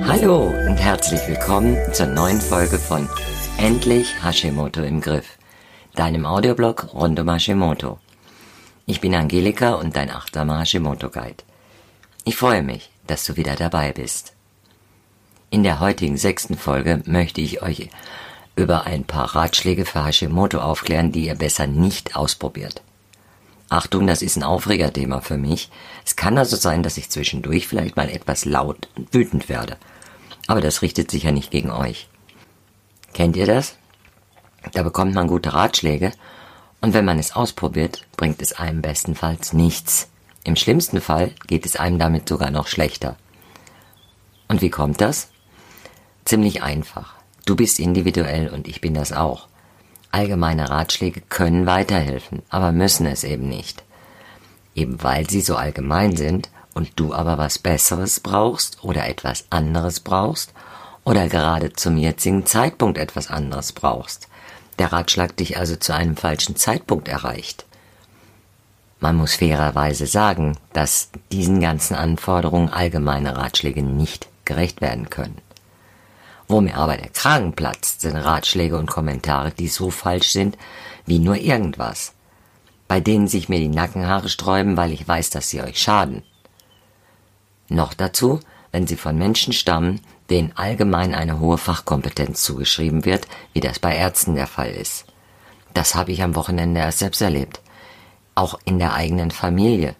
Hallo 0.00 0.46
und 0.46 0.76
herzlich 0.76 1.20
willkommen 1.28 1.76
zur 1.92 2.06
neuen 2.06 2.40
Folge 2.40 2.78
von 2.78 3.08
Endlich 3.58 4.24
Hashimoto 4.24 4.82
im 4.82 5.00
Griff, 5.00 5.36
deinem 5.94 6.24
Audioblog 6.24 6.94
rund 6.94 7.20
um 7.20 7.30
Hashimoto. 7.30 7.98
Ich 8.86 9.00
bin 9.00 9.14
Angelika 9.14 9.74
und 9.74 9.94
dein 9.94 10.10
achtsamer 10.10 10.60
Hashimoto 10.60 11.10
Guide. 11.10 11.44
Ich 12.24 12.36
freue 12.36 12.62
mich, 12.62 12.90
dass 13.06 13.24
du 13.24 13.36
wieder 13.36 13.54
dabei 13.54 13.92
bist. 13.92 14.32
In 15.50 15.62
der 15.62 15.80
heutigen 15.80 16.16
sechsten 16.16 16.56
Folge 16.56 17.02
möchte 17.04 17.40
ich 17.40 17.62
euch 17.62 17.90
über 18.56 18.86
ein 18.86 19.04
paar 19.04 19.34
Ratschläge 19.36 19.84
für 19.84 20.04
Hashimoto 20.04 20.58
aufklären, 20.58 21.12
die 21.12 21.26
ihr 21.26 21.34
besser 21.34 21.66
nicht 21.66 22.16
ausprobiert. 22.16 22.82
Achtung, 23.72 24.06
das 24.06 24.20
ist 24.20 24.36
ein 24.36 24.42
Aufregerthema 24.42 25.22
für 25.22 25.38
mich. 25.38 25.70
Es 26.04 26.14
kann 26.14 26.36
also 26.36 26.56
sein, 26.56 26.82
dass 26.82 26.98
ich 26.98 27.08
zwischendurch 27.08 27.66
vielleicht 27.66 27.96
mal 27.96 28.10
etwas 28.10 28.44
laut 28.44 28.88
und 28.96 29.14
wütend 29.14 29.48
werde. 29.48 29.78
Aber 30.46 30.60
das 30.60 30.82
richtet 30.82 31.10
sich 31.10 31.22
ja 31.22 31.32
nicht 31.32 31.50
gegen 31.50 31.70
euch. 31.70 32.08
Kennt 33.14 33.36
ihr 33.36 33.46
das? 33.46 33.76
Da 34.72 34.82
bekommt 34.82 35.14
man 35.14 35.26
gute 35.26 35.54
Ratschläge 35.54 36.12
und 36.82 36.92
wenn 36.92 37.06
man 37.06 37.18
es 37.18 37.34
ausprobiert, 37.34 38.06
bringt 38.16 38.42
es 38.42 38.52
einem 38.52 38.82
bestenfalls 38.82 39.54
nichts. 39.54 40.10
Im 40.44 40.56
schlimmsten 40.56 41.00
Fall 41.00 41.32
geht 41.46 41.64
es 41.64 41.76
einem 41.76 41.98
damit 41.98 42.28
sogar 42.28 42.50
noch 42.50 42.66
schlechter. 42.66 43.16
Und 44.48 44.60
wie 44.60 44.70
kommt 44.70 45.00
das? 45.00 45.30
Ziemlich 46.26 46.62
einfach. 46.62 47.14
Du 47.46 47.56
bist 47.56 47.80
individuell 47.80 48.50
und 48.50 48.68
ich 48.68 48.80
bin 48.80 48.92
das 48.92 49.12
auch. 49.12 49.48
Allgemeine 50.12 50.68
Ratschläge 50.68 51.22
können 51.22 51.66
weiterhelfen, 51.66 52.42
aber 52.50 52.70
müssen 52.70 53.06
es 53.06 53.24
eben 53.24 53.48
nicht. 53.48 53.82
Eben 54.74 55.02
weil 55.02 55.28
sie 55.28 55.40
so 55.40 55.56
allgemein 55.56 56.16
sind 56.16 56.50
und 56.74 56.92
du 56.96 57.14
aber 57.14 57.38
was 57.38 57.58
Besseres 57.58 58.20
brauchst 58.20 58.84
oder 58.84 59.08
etwas 59.08 59.46
anderes 59.48 60.00
brauchst 60.00 60.52
oder 61.04 61.28
gerade 61.28 61.72
zum 61.72 61.96
jetzigen 61.96 62.44
Zeitpunkt 62.44 62.98
etwas 62.98 63.28
anderes 63.28 63.72
brauchst. 63.72 64.28
Der 64.78 64.92
Ratschlag 64.92 65.36
dich 65.36 65.56
also 65.56 65.76
zu 65.76 65.94
einem 65.94 66.16
falschen 66.16 66.56
Zeitpunkt 66.56 67.08
erreicht. 67.08 67.64
Man 69.00 69.16
muss 69.16 69.34
fairerweise 69.34 70.06
sagen, 70.06 70.58
dass 70.74 71.08
diesen 71.32 71.60
ganzen 71.60 71.94
Anforderungen 71.94 72.68
allgemeine 72.68 73.36
Ratschläge 73.36 73.82
nicht 73.82 74.28
gerecht 74.44 74.80
werden 74.80 75.10
können. 75.10 75.38
Wo 76.52 76.60
mir 76.60 76.76
aber 76.76 76.98
der 76.98 77.08
Kragen 77.08 77.54
platzt, 77.54 78.02
sind 78.02 78.14
Ratschläge 78.14 78.76
und 78.76 78.84
Kommentare, 78.84 79.52
die 79.52 79.68
so 79.68 79.88
falsch 79.88 80.32
sind 80.32 80.58
wie 81.06 81.18
nur 81.18 81.36
irgendwas, 81.36 82.12
bei 82.88 83.00
denen 83.00 83.26
sich 83.26 83.48
mir 83.48 83.58
die 83.58 83.68
Nackenhaare 83.68 84.28
sträuben, 84.28 84.76
weil 84.76 84.92
ich 84.92 85.08
weiß, 85.08 85.30
dass 85.30 85.48
sie 85.48 85.62
euch 85.62 85.80
schaden. 85.80 86.22
Noch 87.70 87.94
dazu, 87.94 88.38
wenn 88.70 88.86
sie 88.86 88.96
von 88.96 89.16
Menschen 89.16 89.54
stammen, 89.54 90.02
denen 90.28 90.52
allgemein 90.54 91.14
eine 91.14 91.40
hohe 91.40 91.56
Fachkompetenz 91.56 92.42
zugeschrieben 92.42 93.06
wird, 93.06 93.28
wie 93.54 93.60
das 93.60 93.78
bei 93.78 93.96
Ärzten 93.96 94.34
der 94.34 94.46
Fall 94.46 94.72
ist. 94.72 95.06
Das 95.72 95.94
habe 95.94 96.12
ich 96.12 96.22
am 96.22 96.36
Wochenende 96.36 96.80
erst 96.80 96.98
selbst 96.98 97.22
erlebt. 97.22 97.62
Auch 98.34 98.60
in 98.66 98.78
der 98.78 98.92
eigenen 98.92 99.30
Familie, 99.30 99.96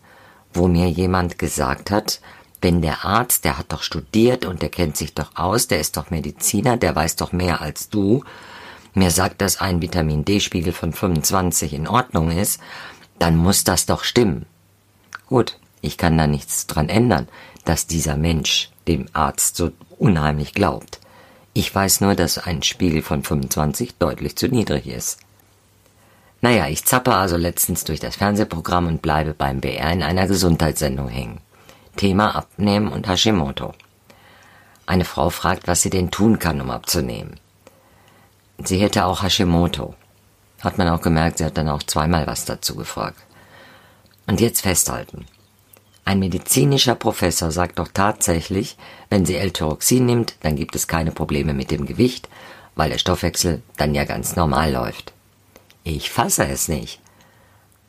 wo 0.53 0.69
mir 0.69 0.91
jemand 0.91 1.39
gesagt 1.39 1.91
hat, 1.91 2.21
wenn 2.63 2.81
der 2.81 3.05
Arzt, 3.05 3.45
der 3.45 3.59
hat 3.59 3.73
doch 3.73 3.83
studiert 3.83 4.45
und 4.45 4.63
der 4.63 4.69
kennt 4.69 4.97
sich 4.97 5.15
doch 5.15 5.37
aus, 5.37 5.67
der 5.67 5.81
ist 5.81 5.97
doch 5.97 6.11
Mediziner, 6.11 6.77
der 6.77 6.95
weiß 6.95 7.17
doch 7.17 7.33
mehr 7.33 7.61
als 7.61 7.89
du, 7.89 8.25
mir 8.95 9.11
sagt, 9.11 9.41
dass 9.41 9.61
ein 9.61 9.83
Vitamin 9.83 10.25
D-Spiegel 10.25 10.73
von 10.73 10.93
25 10.93 11.75
in 11.75 11.89
Ordnung 11.89 12.31
ist, 12.31 12.61
dann 13.19 13.37
muss 13.37 13.65
das 13.65 13.87
doch 13.87 14.05
stimmen. 14.05 14.47
Gut, 15.27 15.59
ich 15.81 15.97
kann 15.97 16.17
da 16.19 16.27
nichts 16.27 16.67
dran 16.67 16.89
ändern, 16.89 17.29
dass 17.65 17.87
dieser 17.87 18.17
Mensch 18.17 18.71
dem 18.87 19.07
Arzt 19.13 19.57
so 19.57 19.71
unheimlich 19.99 20.55
glaubt. 20.55 21.01
Ich 21.55 21.75
weiß 21.75 22.01
nur, 22.01 22.15
dass 22.15 22.39
ein 22.39 22.63
Spiegel 22.63 23.03
von 23.03 23.23
25 23.23 23.97
deutlich 23.99 24.37
zu 24.37 24.49
niedrig 24.49 24.87
ist. 24.87 25.19
Naja, 26.41 26.67
ich 26.69 26.85
zappe 26.85 27.15
also 27.15 27.37
letztens 27.37 27.85
durch 27.85 28.01
das 28.01 28.17
Fernsehprogramm 28.17 28.87
und 28.87 29.03
bleibe 29.03 29.33
beim 29.33 29.61
BR 29.61 29.93
in 29.93 30.03
einer 30.03 30.27
Gesundheitssendung 30.27 31.09
hängen. 31.09 31.41
Thema 31.97 32.35
Abnehmen 32.35 32.89
und 32.89 33.09
Hashimoto. 33.09 33.75
Eine 34.87 35.05
Frau 35.05 35.31
fragt, 35.31 35.69
was 35.69 35.83
sie 35.83 35.91
denn 35.91 36.11
tun 36.11 36.39
kann, 36.39 36.61
um 36.61 36.71
abzunehmen. 36.71 37.39
Sie 38.65 38.79
hätte 38.79 39.05
auch 39.05 39.23
Hashimoto. 39.23 39.95
Hat 40.61 40.79
man 40.79 40.89
auch 40.89 41.01
gemerkt, 41.01 41.39
sie 41.39 41.45
hat 41.45 41.59
dann 41.59 41.69
auch 41.69 41.83
zweimal 41.83 42.27
was 42.27 42.45
dazu 42.45 42.77
gefragt. 42.77 43.21
Und 44.27 44.41
jetzt 44.41 44.63
festhalten. 44.63 45.27
Ein 46.05 46.19
medizinischer 46.19 46.95
Professor 46.95 47.51
sagt 47.51 47.79
doch 47.79 47.89
tatsächlich, 47.93 48.77
wenn 49.09 49.25
sie 49.25 49.37
L-Tyroxin 49.37 50.05
nimmt, 50.05 50.35
dann 50.41 50.57
gibt 50.57 50.75
es 50.75 50.89
keine 50.89 51.13
Probleme 51.13 51.55
mit 51.55 51.71
dem 51.71 51.87
Gewicht, 51.87 52.29
weil 52.75 52.91
der 52.91 52.99
Stoffwechsel 52.99 53.63
dann 53.77 53.95
ja 53.95 54.05
ganz 54.05 54.35
normal 54.35 54.73
läuft. 54.73 55.13
Ich 55.85 56.11
fasse 56.11 56.47
es 56.47 56.69
nicht. 56.69 57.01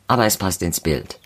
Aber 0.06 0.26
es 0.26 0.36
passt 0.36 0.62
ins 0.62 0.80
Bild. 0.80 1.18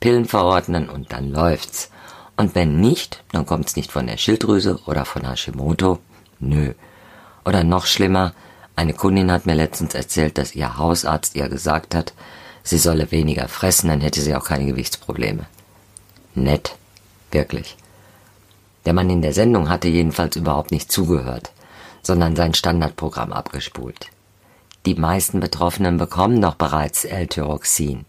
Pillen 0.00 0.26
verordnen 0.26 0.88
und 0.88 1.12
dann 1.12 1.30
läuft's. 1.30 1.90
Und 2.36 2.54
wenn 2.54 2.80
nicht, 2.80 3.22
dann 3.32 3.46
kommt's 3.46 3.76
nicht 3.76 3.92
von 3.92 4.06
der 4.06 4.16
Schilddrüse 4.16 4.80
oder 4.86 5.04
von 5.04 5.28
Hashimoto. 5.28 6.00
Nö. 6.40 6.74
Oder 7.44 7.62
noch 7.62 7.86
schlimmer, 7.86 8.34
eine 8.76 8.92
Kundin 8.92 9.30
hat 9.30 9.46
mir 9.46 9.54
letztens 9.54 9.94
erzählt, 9.94 10.36
dass 10.36 10.54
ihr 10.54 10.78
Hausarzt 10.78 11.36
ihr 11.36 11.48
gesagt 11.48 11.94
hat, 11.94 12.12
sie 12.62 12.78
solle 12.78 13.10
weniger 13.12 13.46
fressen, 13.48 13.88
dann 13.88 14.00
hätte 14.00 14.20
sie 14.20 14.34
auch 14.34 14.44
keine 14.44 14.66
Gewichtsprobleme. 14.66 15.46
Nett. 16.34 16.76
Wirklich. 17.30 17.76
Der 18.84 18.92
Mann 18.92 19.10
in 19.10 19.22
der 19.22 19.32
Sendung 19.32 19.68
hatte 19.68 19.88
jedenfalls 19.88 20.36
überhaupt 20.36 20.70
nicht 20.70 20.90
zugehört, 20.90 21.52
sondern 22.02 22.36
sein 22.36 22.54
Standardprogramm 22.54 23.32
abgespult. 23.32 24.08
Die 24.86 24.94
meisten 24.94 25.40
Betroffenen 25.40 25.96
bekommen 25.96 26.42
doch 26.42 26.56
bereits 26.56 27.04
L-Tyroxin. 27.04 28.04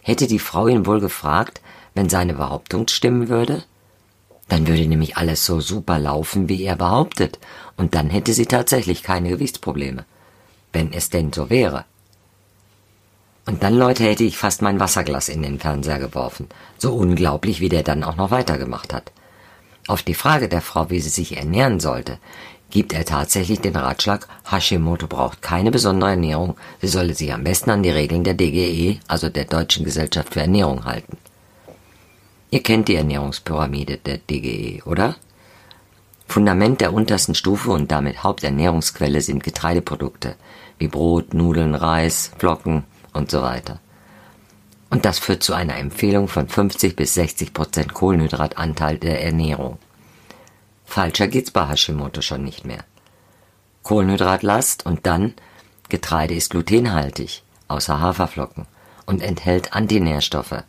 Hätte 0.00 0.26
die 0.26 0.38
Frau 0.38 0.66
ihn 0.68 0.86
wohl 0.86 1.00
gefragt, 1.00 1.60
wenn 1.94 2.08
seine 2.08 2.34
Behauptung 2.34 2.88
stimmen 2.88 3.28
würde? 3.28 3.62
Dann 4.48 4.66
würde 4.66 4.86
nämlich 4.86 5.16
alles 5.16 5.46
so 5.46 5.60
super 5.60 5.98
laufen, 5.98 6.48
wie 6.48 6.64
er 6.64 6.76
behauptet, 6.76 7.38
und 7.76 7.94
dann 7.94 8.10
hätte 8.10 8.32
sie 8.32 8.46
tatsächlich 8.46 9.02
keine 9.02 9.28
Gewichtsprobleme. 9.30 10.04
Wenn 10.72 10.92
es 10.92 11.10
denn 11.10 11.32
so 11.32 11.50
wäre. 11.50 11.84
Und 13.46 13.62
dann, 13.62 13.76
Leute, 13.76 14.04
hätte 14.04 14.24
ich 14.24 14.36
fast 14.36 14.62
mein 14.62 14.78
Wasserglas 14.78 15.28
in 15.28 15.42
den 15.42 15.58
Fernseher 15.58 15.98
geworfen. 15.98 16.48
So 16.78 16.94
unglaublich, 16.94 17.60
wie 17.60 17.68
der 17.68 17.82
dann 17.82 18.04
auch 18.04 18.16
noch 18.16 18.30
weitergemacht 18.30 18.92
hat. 18.92 19.12
Auf 19.88 20.02
die 20.02 20.14
Frage 20.14 20.48
der 20.48 20.60
Frau, 20.60 20.90
wie 20.90 21.00
sie 21.00 21.08
sich 21.08 21.36
ernähren 21.36 21.80
sollte, 21.80 22.18
gibt 22.70 22.92
er 22.92 23.04
tatsächlich 23.04 23.60
den 23.60 23.76
Ratschlag, 23.76 24.28
Hashimoto 24.48 25.06
braucht 25.06 25.42
keine 25.42 25.70
besondere 25.70 26.10
Ernährung, 26.10 26.56
sie 26.80 26.88
solle 26.88 27.14
sich 27.14 27.32
am 27.32 27.44
besten 27.44 27.70
an 27.70 27.82
die 27.82 27.90
Regeln 27.90 28.24
der 28.24 28.34
DGE, 28.34 29.00
also 29.08 29.28
der 29.28 29.44
Deutschen 29.44 29.84
Gesellschaft 29.84 30.34
für 30.34 30.40
Ernährung, 30.40 30.84
halten. 30.84 31.18
Ihr 32.50 32.62
kennt 32.62 32.88
die 32.88 32.96
Ernährungspyramide 32.96 33.98
der 33.98 34.18
DGE, 34.18 34.82
oder? 34.84 35.16
Fundament 36.26 36.80
der 36.80 36.92
untersten 36.92 37.34
Stufe 37.34 37.70
und 37.70 37.90
damit 37.90 38.22
Haupternährungsquelle 38.22 39.20
sind 39.20 39.42
Getreideprodukte 39.42 40.36
wie 40.78 40.88
Brot, 40.88 41.34
Nudeln, 41.34 41.74
Reis, 41.74 42.32
Flocken 42.38 42.84
und 43.12 43.30
so 43.30 43.42
weiter. 43.42 43.80
Und 44.90 45.04
das 45.04 45.20
führt 45.20 45.42
zu 45.42 45.54
einer 45.54 45.76
Empfehlung 45.76 46.26
von 46.26 46.48
50 46.48 46.96
bis 46.96 47.14
60 47.14 47.52
Prozent 47.52 47.94
Kohlenhydratanteil 47.94 48.98
der 48.98 49.22
Ernährung. 49.22 49.78
Falscher 50.84 51.28
geht's 51.28 51.52
bei 51.52 51.68
Hashimoto 51.68 52.22
schon 52.22 52.42
nicht 52.42 52.64
mehr. 52.64 52.84
Kohlenhydratlast 53.84 54.86
und 54.86 55.06
dann 55.06 55.34
Getreide 55.88 56.34
ist 56.34 56.50
glutenhaltig, 56.50 57.42
außer 57.68 58.00
Haferflocken, 58.00 58.66
und 59.06 59.22
enthält 59.22 59.72
Antinährstoffe, 59.74 60.64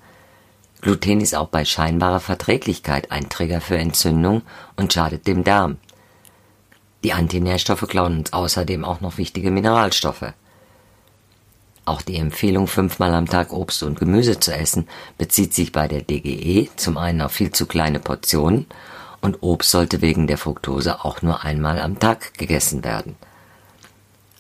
Gluten 0.81 1.21
ist 1.21 1.35
auch 1.35 1.47
bei 1.47 1.63
scheinbarer 1.63 2.19
Verträglichkeit 2.19 3.11
ein 3.11 3.29
Trigger 3.29 3.61
für 3.61 3.77
Entzündung 3.77 4.41
und 4.75 4.91
schadet 4.91 5.27
dem 5.27 5.43
Darm. 5.43 5.77
Die 7.03 7.13
Antinährstoffe 7.13 7.87
klauen 7.87 8.19
uns 8.19 8.33
außerdem 8.33 8.83
auch 8.83 8.99
noch 8.99 9.17
wichtige 9.17 9.51
Mineralstoffe. 9.51 10.33
Auch 11.85 12.01
die 12.01 12.17
Empfehlung, 12.17 12.67
fünfmal 12.67 13.13
am 13.13 13.27
Tag 13.27 13.53
Obst 13.53 13.83
und 13.83 13.99
Gemüse 13.99 14.39
zu 14.39 14.53
essen, 14.53 14.87
bezieht 15.17 15.53
sich 15.53 15.71
bei 15.71 15.87
der 15.87 16.01
DGE 16.01 16.69
zum 16.75 16.97
einen 16.97 17.21
auf 17.21 17.31
viel 17.31 17.51
zu 17.51 17.65
kleine 17.65 17.99
Portionen 17.99 18.67
und 19.21 19.41
Obst 19.41 19.71
sollte 19.71 20.01
wegen 20.01 20.27
der 20.27 20.37
Fructose 20.37 21.03
auch 21.03 21.21
nur 21.21 21.43
einmal 21.43 21.79
am 21.79 21.99
Tag 21.99 22.35
gegessen 22.35 22.83
werden. 22.83 23.15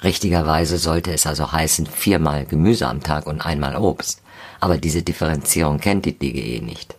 Richtigerweise 0.03 0.77
sollte 0.77 1.13
es 1.13 1.27
also 1.27 1.51
heißen 1.51 1.85
viermal 1.85 2.45
Gemüse 2.45 2.87
am 2.87 3.03
Tag 3.03 3.27
und 3.27 3.41
einmal 3.41 3.75
Obst 3.75 4.21
aber 4.61 4.77
diese 4.77 5.01
Differenzierung 5.01 5.79
kennt 5.79 6.05
die 6.05 6.17
DGE 6.17 6.63
nicht. 6.63 6.95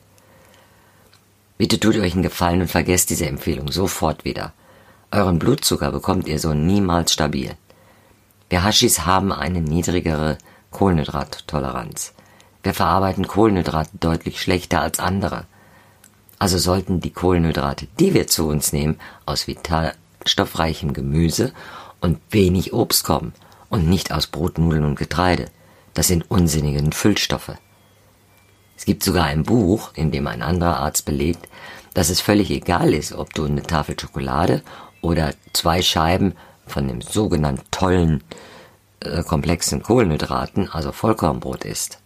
Bitte 1.57 1.79
tut 1.79 1.97
euch 1.97 2.13
einen 2.13 2.25
Gefallen 2.25 2.61
und 2.61 2.71
vergesst 2.71 3.09
diese 3.09 3.27
Empfehlung 3.27 3.71
sofort 3.71 4.25
wieder. 4.25 4.53
Euren 5.13 5.39
Blutzucker 5.39 5.93
bekommt 5.93 6.27
ihr 6.27 6.41
so 6.41 6.53
niemals 6.53 7.13
stabil. 7.13 7.55
Wir 8.51 8.65
Hashis 8.65 9.07
haben 9.07 9.33
eine 9.33 9.61
niedrigere 9.61 10.39
Kohlenhydrattoleranz. 10.73 12.15
Wir 12.65 12.75
verarbeiten 12.75 13.29
Kohlenhydrate 13.29 13.91
deutlich 14.01 14.41
schlechter 14.41 14.81
als 14.81 14.99
andere. 14.99 15.45
Also 16.39 16.59
sollten 16.59 17.01
die 17.01 17.11
Kohlenhydrate, 17.11 17.87
die 18.01 18.13
wir 18.13 18.27
zu 18.27 18.49
uns 18.49 18.73
nehmen, 18.73 18.99
aus 19.25 19.47
vitalstoffreichem 19.47 20.93
Gemüse 20.93 21.53
und 22.03 22.19
wenig 22.31 22.75
Obst 22.75 23.05
kommen 23.05 23.33
und 23.71 23.89
nicht 23.89 24.13
aus 24.13 24.27
Brot, 24.27 24.59
Nudeln 24.59 24.85
und 24.85 24.99
Getreide. 24.99 25.47
Das 25.95 26.09
sind 26.09 26.31
unsinnige 26.31 26.83
Füllstoffe. 26.93 27.53
Es 28.77 28.85
gibt 28.85 29.03
sogar 29.05 29.25
ein 29.25 29.45
Buch, 29.45 29.93
in 29.95 30.11
dem 30.11 30.27
ein 30.27 30.43
anderer 30.43 30.79
Arzt 30.79 31.05
belegt, 31.05 31.49
dass 31.95 32.11
es 32.11 32.21
völlig 32.21 32.51
egal 32.51 32.93
ist, 32.93 33.13
ob 33.13 33.33
du 33.33 33.45
eine 33.45 33.63
Tafel 33.63 33.99
Schokolade 33.99 34.63
oder 35.01 35.33
zwei 35.53 35.83
Scheiben 35.83 36.35
von 36.67 36.89
dem 36.89 37.01
sogenannten 37.01 37.65
tollen, 37.71 38.25
äh, 39.01 39.23
komplexen 39.23 39.83
Kohlenhydraten, 39.83 40.71
also 40.71 40.93
Vollkornbrot 40.93 41.65
isst. 41.65 41.99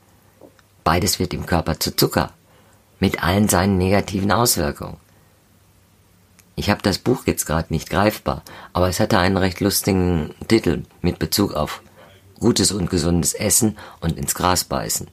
Beides 0.85 1.19
wird 1.19 1.35
im 1.35 1.47
Körper 1.47 1.81
zu 1.81 1.95
Zucker, 1.95 2.31
mit 3.01 3.23
allen 3.23 3.49
seinen 3.49 3.79
negativen 3.79 4.33
Auswirkungen. 4.33 4.99
Ich 6.59 6.71
habe 6.71 6.81
das 6.83 6.99
Buch 6.99 7.27
jetzt 7.27 7.45
gerade 7.45 7.73
nicht 7.73 7.91
greifbar, 7.91 8.43
aber 8.73 8.89
es 8.89 8.99
hatte 8.99 9.19
einen 9.19 9.37
recht 9.37 9.61
lustigen 9.61 10.35
Titel 10.49 10.85
mit 11.03 11.19
Bezug 11.19 11.53
auf 11.53 11.83
gutes 12.41 12.73
und 12.73 12.89
gesundes 12.89 13.35
Essen 13.35 13.77
und 14.01 14.17
ins 14.19 14.35
Gras 14.35 14.65
beißen. 14.65 15.09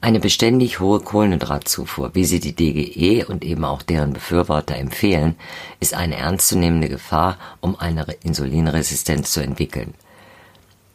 Eine 0.00 0.18
beständig 0.18 0.80
hohe 0.80 0.98
Kohlenhydratzufuhr, 1.00 2.14
wie 2.14 2.24
sie 2.24 2.40
die 2.40 2.56
DGE 2.56 3.24
und 3.26 3.44
eben 3.44 3.64
auch 3.64 3.82
deren 3.82 4.12
Befürworter 4.12 4.76
empfehlen, 4.76 5.36
ist 5.78 5.94
eine 5.94 6.16
ernstzunehmende 6.16 6.88
Gefahr, 6.88 7.38
um 7.60 7.78
eine 7.78 8.04
Insulinresistenz 8.24 9.30
zu 9.30 9.40
entwickeln. 9.40 9.94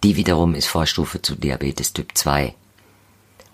Die 0.04 0.18
wiederum 0.18 0.54
ist 0.54 0.68
Vorstufe 0.68 1.22
zu 1.22 1.36
Diabetes 1.36 1.94
Typ 1.94 2.10
2. 2.14 2.56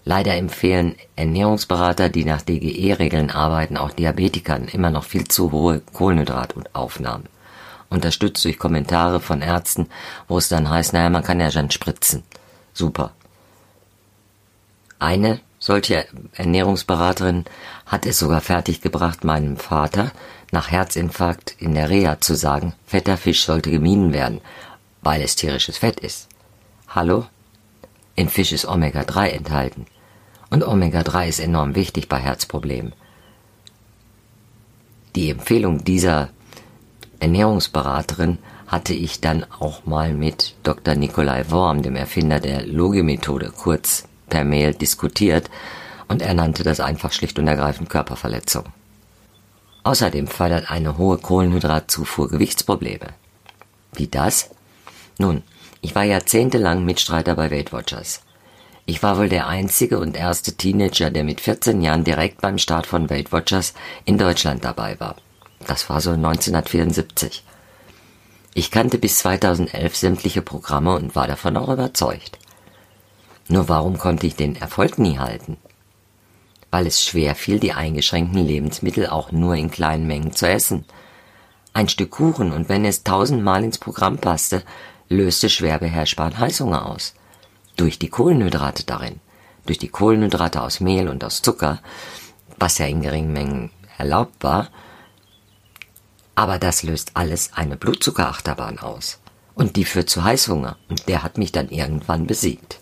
Leider 0.03 0.35
empfehlen 0.35 0.95
Ernährungsberater, 1.15 2.09
die 2.09 2.25
nach 2.25 2.41
DGE-Regeln 2.41 3.29
arbeiten, 3.29 3.77
auch 3.77 3.91
Diabetikern 3.91 4.65
immer 4.65 4.89
noch 4.89 5.03
viel 5.03 5.27
zu 5.27 5.51
hohe 5.51 5.81
Kohlenhydrataufnahmen. 5.93 7.27
Unterstützt 7.89 8.43
durch 8.45 8.57
Kommentare 8.57 9.19
von 9.19 9.41
Ärzten, 9.41 9.89
wo 10.27 10.37
es 10.37 10.49
dann 10.49 10.69
heißt, 10.69 10.93
naja, 10.93 11.09
man 11.09 11.23
kann 11.23 11.39
ja 11.39 11.51
schon 11.51 11.69
spritzen. 11.69 12.23
Super. 12.73 13.11
Eine 14.97 15.39
solche 15.59 16.05
Ernährungsberaterin 16.33 17.45
hat 17.85 18.05
es 18.05 18.17
sogar 18.17 18.41
fertiggebracht, 18.41 19.23
meinem 19.23 19.57
Vater 19.57 20.11
nach 20.51 20.71
Herzinfarkt 20.71 21.55
in 21.59 21.75
der 21.75 21.89
Reha 21.89 22.19
zu 22.19 22.35
sagen, 22.35 22.73
fetter 22.85 23.17
Fisch 23.17 23.45
sollte 23.45 23.69
gemieden 23.69 24.13
werden, 24.13 24.41
weil 25.01 25.21
es 25.21 25.35
tierisches 25.35 25.77
Fett 25.77 25.99
ist. 25.99 26.27
Hallo? 26.87 27.25
In 28.21 28.29
Fisch 28.29 28.51
ist 28.51 28.67
Omega-3 28.67 29.29
enthalten. 29.29 29.87
Und 30.51 30.63
Omega-3 30.63 31.27
ist 31.27 31.39
enorm 31.39 31.73
wichtig 31.73 32.07
bei 32.07 32.19
Herzproblemen. 32.19 32.93
Die 35.15 35.31
Empfehlung 35.31 35.83
dieser 35.83 36.29
Ernährungsberaterin 37.19 38.37
hatte 38.67 38.93
ich 38.93 39.21
dann 39.21 39.43
auch 39.57 39.87
mal 39.87 40.13
mit 40.13 40.53
Dr. 40.61 40.93
Nikolai 40.93 41.49
Worm, 41.49 41.81
dem 41.81 41.95
Erfinder 41.95 42.39
der 42.39 42.63
Logi-Methode, 42.67 43.51
kurz 43.57 44.07
per 44.29 44.43
Mail 44.43 44.75
diskutiert 44.75 45.49
und 46.07 46.21
er 46.21 46.35
nannte 46.35 46.61
das 46.61 46.79
einfach 46.79 47.13
schlicht 47.13 47.39
und 47.39 47.47
ergreifend 47.47 47.89
Körperverletzung. 47.89 48.65
Außerdem 49.81 50.27
fördert 50.27 50.69
eine 50.69 50.99
hohe 50.99 51.17
Kohlenhydratzufuhr 51.17 52.29
Gewichtsprobleme. 52.29 53.07
Wie 53.93 54.07
das? 54.07 54.51
Nun, 55.17 55.41
ich 55.81 55.95
war 55.95 56.03
jahrzehntelang 56.03 56.85
Mitstreiter 56.85 57.35
bei 57.35 57.49
Weight 57.51 57.73
Watchers. 57.73 58.21
Ich 58.85 59.01
war 59.03 59.17
wohl 59.17 59.29
der 59.29 59.47
einzige 59.47 59.99
und 59.99 60.15
erste 60.15 60.53
Teenager, 60.53 61.09
der 61.09 61.23
mit 61.23 61.41
14 61.41 61.81
Jahren 61.81 62.03
direkt 62.03 62.41
beim 62.41 62.57
Start 62.57 62.85
von 62.85 63.09
Weight 63.09 63.31
Watchers 63.31 63.73
in 64.05 64.17
Deutschland 64.17 64.63
dabei 64.63 64.99
war. 64.99 65.15
Das 65.67 65.89
war 65.89 66.01
so 66.01 66.11
1974. 66.11 67.43
Ich 68.53 68.69
kannte 68.69 68.97
bis 68.97 69.19
2011 69.19 69.95
sämtliche 69.95 70.41
Programme 70.41 70.95
und 70.95 71.15
war 71.15 71.27
davon 71.27 71.57
auch 71.57 71.69
überzeugt. 71.69 72.37
Nur 73.47 73.69
warum 73.69 73.97
konnte 73.97 74.27
ich 74.27 74.35
den 74.35 74.55
Erfolg 74.55 74.99
nie 74.99 75.17
halten? 75.19 75.57
Weil 76.69 76.87
es 76.87 77.03
schwer 77.03 77.35
fiel, 77.35 77.59
die 77.59 77.73
eingeschränkten 77.73 78.45
Lebensmittel 78.45 79.07
auch 79.07 79.31
nur 79.31 79.55
in 79.55 79.71
kleinen 79.71 80.07
Mengen 80.07 80.33
zu 80.33 80.47
essen. 80.47 80.85
Ein 81.73 81.89
Stück 81.89 82.11
Kuchen 82.11 82.51
und 82.51 82.69
wenn 82.69 82.85
es 82.85 83.03
tausendmal 83.03 83.63
ins 83.63 83.77
Programm 83.77 84.17
passte, 84.17 84.63
löste 85.11 85.49
schwer 85.49 85.77
beherrschbaren 85.79 86.39
Heißhunger 86.39 86.85
aus. 86.85 87.13
Durch 87.75 87.99
die 87.99 88.09
Kohlenhydrate 88.09 88.83
darin, 88.83 89.19
durch 89.65 89.77
die 89.77 89.89
Kohlenhydrate 89.89 90.61
aus 90.61 90.79
Mehl 90.79 91.09
und 91.09 91.23
aus 91.23 91.41
Zucker, 91.41 91.79
was 92.57 92.77
ja 92.77 92.85
in 92.85 93.01
geringen 93.01 93.33
Mengen 93.33 93.71
erlaubt 93.97 94.43
war, 94.43 94.69
aber 96.35 96.57
das 96.57 96.83
löst 96.83 97.11
alles 97.13 97.51
eine 97.53 97.77
Blutzuckerachterbahn 97.77 98.79
aus. 98.79 99.19
Und 99.53 99.75
die 99.75 99.85
führt 99.85 100.09
zu 100.09 100.23
Heißhunger, 100.23 100.77
und 100.89 101.07
der 101.09 101.23
hat 101.23 101.37
mich 101.37 101.51
dann 101.51 101.69
irgendwann 101.69 102.25
besiegt. 102.25 102.79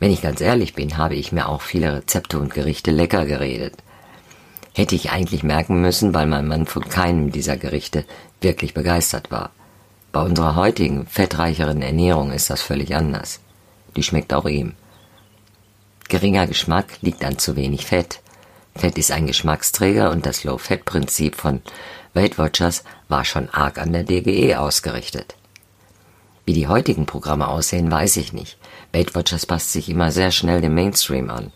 Wenn 0.00 0.10
ich 0.10 0.22
ganz 0.22 0.40
ehrlich 0.40 0.74
bin, 0.74 0.98
habe 0.98 1.14
ich 1.14 1.32
mir 1.32 1.48
auch 1.48 1.62
viele 1.62 1.94
Rezepte 1.94 2.38
und 2.38 2.52
Gerichte 2.52 2.90
lecker 2.90 3.24
geredet. 3.24 3.74
Hätte 4.74 4.96
ich 4.96 5.12
eigentlich 5.12 5.44
merken 5.44 5.80
müssen, 5.80 6.12
weil 6.12 6.26
mein 6.26 6.48
Mann 6.48 6.66
von 6.66 6.86
keinem 6.88 7.30
dieser 7.30 7.56
Gerichte 7.56 8.04
wirklich 8.40 8.74
begeistert 8.74 9.30
war. 9.30 9.50
Bei 10.14 10.22
unserer 10.22 10.54
heutigen, 10.54 11.08
fettreicheren 11.08 11.82
Ernährung 11.82 12.30
ist 12.30 12.48
das 12.48 12.62
völlig 12.62 12.94
anders. 12.94 13.40
Die 13.96 14.04
schmeckt 14.04 14.32
auch 14.32 14.44
ihm. 14.44 14.74
Geringer 16.08 16.46
Geschmack 16.46 16.98
liegt 17.00 17.24
an 17.24 17.36
zu 17.36 17.56
wenig 17.56 17.84
Fett. 17.84 18.20
Fett 18.76 18.96
ist 18.96 19.10
ein 19.10 19.26
Geschmacksträger 19.26 20.12
und 20.12 20.24
das 20.24 20.44
Low-Fat-Prinzip 20.44 21.34
von 21.34 21.62
Weight 22.12 22.38
Watchers 22.38 22.84
war 23.08 23.24
schon 23.24 23.50
arg 23.50 23.76
an 23.78 23.92
der 23.92 24.04
DGE 24.04 24.54
ausgerichtet. 24.54 25.34
Wie 26.46 26.52
die 26.52 26.68
heutigen 26.68 27.06
Programme 27.06 27.48
aussehen, 27.48 27.90
weiß 27.90 28.16
ich 28.18 28.32
nicht. 28.32 28.56
Weight 28.92 29.16
Watchers 29.16 29.46
passt 29.46 29.72
sich 29.72 29.88
immer 29.88 30.12
sehr 30.12 30.30
schnell 30.30 30.60
dem 30.60 30.76
Mainstream 30.76 31.28
an. 31.28 31.52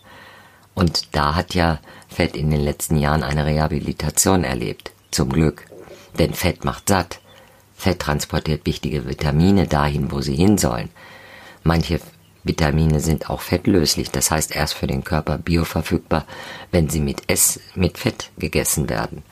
Und 0.74 1.14
da 1.14 1.36
hat 1.36 1.54
ja 1.54 1.78
Fett 2.08 2.34
in 2.34 2.50
den 2.50 2.62
letzten 2.62 2.96
Jahren 2.96 3.22
eine 3.22 3.46
Rehabilitation 3.46 4.42
erlebt. 4.42 4.90
Zum 5.12 5.28
Glück. 5.28 5.66
Denn 6.18 6.34
Fett 6.34 6.64
macht 6.64 6.88
satt. 6.88 7.20
Fett 7.78 8.00
transportiert 8.00 8.66
wichtige 8.66 9.06
Vitamine 9.06 9.68
dahin, 9.68 10.10
wo 10.10 10.20
sie 10.20 10.34
hin 10.34 10.58
sollen. 10.58 10.90
Manche 11.62 12.00
Vitamine 12.42 12.98
sind 12.98 13.30
auch 13.30 13.40
fettlöslich, 13.40 14.10
das 14.10 14.32
heißt 14.32 14.54
erst 14.54 14.74
für 14.74 14.88
den 14.88 15.04
Körper 15.04 15.38
bioverfügbar, 15.38 16.26
wenn 16.72 16.88
sie 16.88 17.00
mit 17.00 17.30
Ess, 17.30 17.60
mit 17.76 17.96
Fett 17.96 18.32
gegessen 18.36 18.88
werden. 18.88 19.22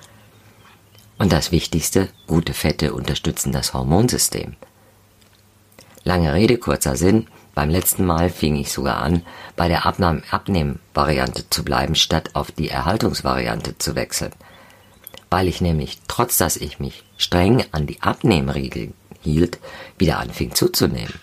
Und 1.19 1.33
das 1.33 1.51
Wichtigste, 1.51 2.09
gute 2.29 2.55
Fette 2.55 2.95
unterstützen 2.95 3.51
das 3.51 3.75
Hormonsystem. 3.75 4.55
Lange 6.05 6.33
Rede, 6.33 6.57
kurzer 6.57 6.95
Sinn. 6.95 7.27
Beim 7.53 7.69
letzten 7.69 8.05
Mal 8.05 8.31
fing 8.31 8.55
ich 8.55 8.71
sogar 8.71 8.99
an, 8.99 9.23
bei 9.57 9.67
der 9.67 9.87
Abnehm-Variante 9.87 11.51
zu 11.51 11.65
bleiben, 11.65 11.97
statt 11.97 12.31
auf 12.35 12.53
die 12.53 12.69
Erhaltungsvariante 12.69 13.77
zu 13.79 13.97
wechseln. 13.97 14.33
Weil 15.31 15.49
ich 15.49 15.61
nämlich, 15.61 15.99
trotz 16.09 16.37
dass 16.39 16.57
ich 16.57 16.79
mich 16.79 17.05
streng 17.17 17.65
an 17.73 17.87
die 17.87 18.01
Abnehmregeln 18.03 18.95
hielt, 19.23 19.59
wieder 19.99 20.19
anfing 20.19 20.55
zuzunehmen. 20.55 21.15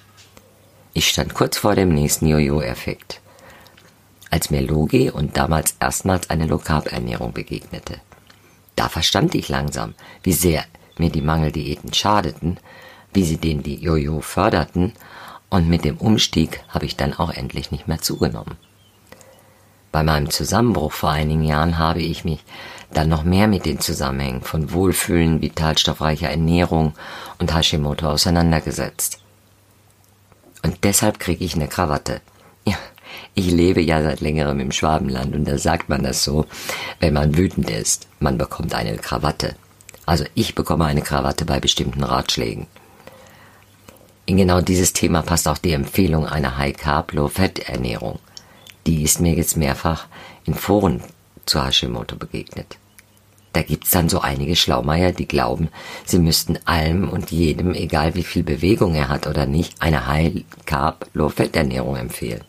Ich 0.93 1.09
stand 1.09 1.33
kurz 1.33 1.57
vor 1.57 1.75
dem 1.75 1.89
nächsten 1.89 2.27
Jojo-Effekt, 2.27 3.21
als 4.29 4.49
mir 4.49 4.61
Logi 4.61 5.09
und 5.09 5.37
damals 5.37 5.75
erstmals 5.79 6.29
eine 6.29 6.45
Low-Carb-Ernährung 6.45 7.33
begegnete. 7.33 7.99
Da 8.75 8.89
verstand 8.89 9.33
ich 9.35 9.49
langsam, 9.49 9.95
wie 10.21 10.33
sehr 10.33 10.65
mir 10.97 11.09
die 11.09 11.21
Mangeldiäten 11.21 11.93
schadeten, 11.93 12.57
wie 13.13 13.23
sie 13.23 13.37
den 13.37 13.63
die 13.63 13.75
Jojo 13.75 14.21
förderten, 14.21 14.93
und 15.49 15.69
mit 15.69 15.85
dem 15.85 15.97
Umstieg 15.97 16.63
habe 16.69 16.85
ich 16.85 16.97
dann 16.97 17.13
auch 17.13 17.29
endlich 17.29 17.69
nicht 17.69 17.87
mehr 17.87 18.01
zugenommen. 18.01 18.57
Bei 19.91 20.01
meinem 20.01 20.31
Zusammenbruch 20.31 20.91
vor 20.91 21.11
einigen 21.11 21.43
Jahren 21.43 21.77
habe 21.77 22.01
ich 22.01 22.25
mich 22.25 22.43
dann 22.93 23.09
noch 23.09 23.23
mehr 23.23 23.47
mit 23.47 23.65
den 23.65 23.79
Zusammenhängen 23.79 24.41
von 24.41 24.71
Wohlfühlen, 24.71 25.41
vitalstoffreicher 25.41 26.29
Ernährung 26.29 26.93
und 27.39 27.53
Hashimoto 27.53 28.09
auseinandergesetzt. 28.09 29.19
Und 30.63 30.83
deshalb 30.83 31.19
kriege 31.19 31.43
ich 31.43 31.55
eine 31.55 31.67
Krawatte. 31.67 32.21
Ja, 32.65 32.77
ich 33.35 33.51
lebe 33.51 33.81
ja 33.81 34.01
seit 34.01 34.21
längerem 34.21 34.59
im 34.59 34.71
Schwabenland 34.71 35.35
und 35.35 35.45
da 35.45 35.57
sagt 35.57 35.89
man 35.89 36.03
das 36.03 36.23
so, 36.23 36.45
wenn 36.99 37.13
man 37.13 37.37
wütend 37.37 37.69
ist, 37.69 38.07
man 38.19 38.37
bekommt 38.37 38.73
eine 38.73 38.97
Krawatte. 38.97 39.55
Also 40.05 40.25
ich 40.35 40.55
bekomme 40.55 40.85
eine 40.85 41.01
Krawatte 41.01 41.45
bei 41.45 41.59
bestimmten 41.59 42.03
Ratschlägen. 42.03 42.67
In 44.25 44.37
genau 44.37 44.61
dieses 44.61 44.93
Thema 44.93 45.21
passt 45.21 45.47
auch 45.47 45.57
die 45.57 45.73
Empfehlung 45.73 46.25
einer 46.25 46.57
High-Carb-Low-Fat-Ernährung. 46.57 48.19
Die 48.87 49.03
ist 49.03 49.19
mir 49.19 49.33
jetzt 49.33 49.57
mehrfach 49.57 50.07
in 50.45 50.53
Foren 50.53 51.03
zu 51.45 51.63
Hashimoto 51.63 52.15
begegnet. 52.15 52.77
Da 53.53 53.61
gibt's 53.61 53.91
dann 53.91 54.09
so 54.09 54.19
einige 54.19 54.55
Schlaumeier, 54.55 55.11
die 55.11 55.27
glauben, 55.27 55.69
sie 56.05 56.17
müssten 56.17 56.57
allem 56.65 57.07
und 57.07 57.31
jedem, 57.31 57.73
egal 57.75 58.15
wie 58.15 58.23
viel 58.23 58.43
Bewegung 58.43 58.95
er 58.95 59.09
hat 59.09 59.27
oder 59.27 59.45
nicht, 59.45 59.79
eine 59.79 60.07
High-Carb-Low-Fat-Ernährung 60.07 61.95
empfehlen. 61.95 62.43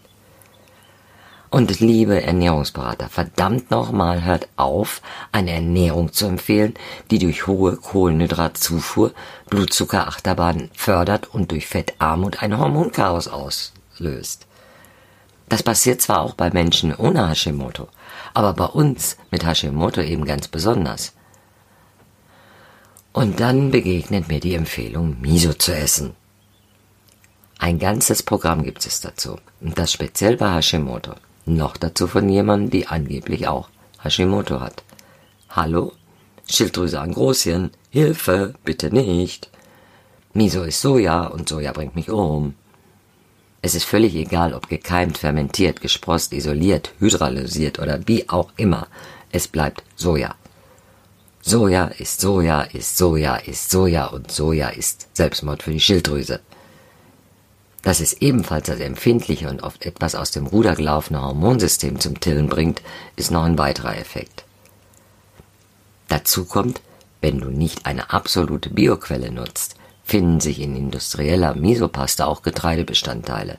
Und 1.51 1.79
liebe 1.79 2.21
Ernährungsberater, 2.21 3.09
verdammt 3.09 3.71
nochmal 3.71 4.25
hört 4.25 4.49
auf, 4.57 5.03
eine 5.31 5.53
Ernährung 5.53 6.13
zu 6.13 6.27
empfehlen, 6.27 6.75
die 7.13 7.21
durch 7.21 7.47
hohe 7.47 7.77
Kohlenhydratzufuhr 7.77 9.13
Blutzuckerachterbahn 9.51 10.71
fördert 10.75 11.33
und 11.33 11.53
durch 11.53 11.69
Fettarmut 11.69 12.43
ein 12.43 12.59
Hormonchaos 12.59 13.29
auslöst. 13.29 14.49
Das 15.49 15.63
passiert 15.63 16.01
zwar 16.01 16.23
auch 16.23 16.35
bei 16.35 16.51
Menschen 16.51 16.93
ohne 16.93 17.29
Hashimoto, 17.29 17.89
aber 18.35 18.53
bei 18.53 18.67
uns 18.67 19.17
mit 19.31 19.47
Hashimoto 19.47 20.03
eben 20.03 20.25
ganz 20.25 20.49
besonders. 20.49 21.15
Und 23.13 23.39
dann 23.41 23.71
begegnet 23.71 24.29
mir 24.29 24.41
die 24.41 24.55
Empfehlung, 24.55 25.21
Miso 25.21 25.53
zu 25.55 25.75
essen. 25.75 26.15
Ein 27.59 27.79
ganzes 27.79 28.25
Programm 28.25 28.65
gibt 28.65 28.85
es 28.85 29.01
dazu, 29.01 29.39
und 29.61 29.79
das 29.79 29.93
speziell 29.93 30.37
bei 30.37 30.53
Hashimoto. 30.53 31.15
Noch 31.47 31.77
dazu 31.77 32.09
von 32.09 32.29
jemandem, 32.29 32.71
die 32.71 32.87
angeblich 32.89 33.47
auch 33.47 33.69
Hashimoto 34.03 34.61
hat. 34.61 34.83
Hallo? 35.49 35.93
Schilddrüse 36.51 37.01
an 37.01 37.13
Großhirn. 37.13 37.71
Hilfe, 37.91 38.55
bitte 38.65 38.93
nicht. 38.93 39.51
Miso 40.33 40.65
ist 40.65 40.81
Soja 40.81 41.27
und 41.27 41.49
Soja 41.49 41.73
bringt 41.73 41.95
mich 41.95 42.11
um. 42.11 42.55
Es 43.65 43.75
ist 43.75 43.85
völlig 43.85 44.15
egal, 44.15 44.53
ob 44.53 44.69
gekeimt, 44.69 45.17
fermentiert, 45.17 45.81
gesprost, 45.81 46.35
isoliert, 46.35 46.93
hydrolysiert 46.99 47.79
oder 47.79 47.99
wie 48.07 48.29
auch 48.29 48.51
immer. 48.59 48.89
Es 49.33 49.49
bleibt 49.49 49.83
Soja. 49.97 50.35
Soja 51.41 51.87
ist 51.87 52.21
Soja, 52.21 52.61
ist 52.61 52.99
Soja, 52.99 53.37
ist 53.37 53.71
Soja 53.71 54.05
und 54.09 54.31
Soja 54.31 54.69
ist 54.69 55.09
Selbstmord 55.15 55.63
für 55.63 55.71
die 55.71 55.81
Schilddrüse. 55.81 56.41
Dass 57.81 58.01
es 58.01 58.13
ebenfalls 58.21 58.67
das 58.67 58.81
empfindliche 58.81 59.49
und 59.49 59.63
oft 59.63 59.87
etwas 59.87 60.15
aus 60.15 60.31
dem 60.31 60.47
Ruder 60.47 60.75
gelaufene 60.75 61.23
Hormonsystem 61.23 62.01
zum 62.01 62.21
Tillen 62.21 62.49
bringt, 62.49 62.83
ist 63.17 63.31
noch 63.31 63.45
ein 63.45 63.57
weiterer 63.57 63.97
Effekt. 63.97 64.45
Dazu 66.09 66.45
kommt, 66.45 66.83
wenn 67.23 67.41
du 67.41 67.49
nicht 67.49 67.87
eine 67.87 68.13
absolute 68.13 68.69
Bioquelle 68.69 69.33
nutzt, 69.33 69.77
finden 70.05 70.41
sich 70.41 70.61
in 70.61 70.77
industrieller 70.77 71.55
Miso-Pasta 71.55 72.27
auch 72.27 72.43
Getreidebestandteile. 72.43 73.59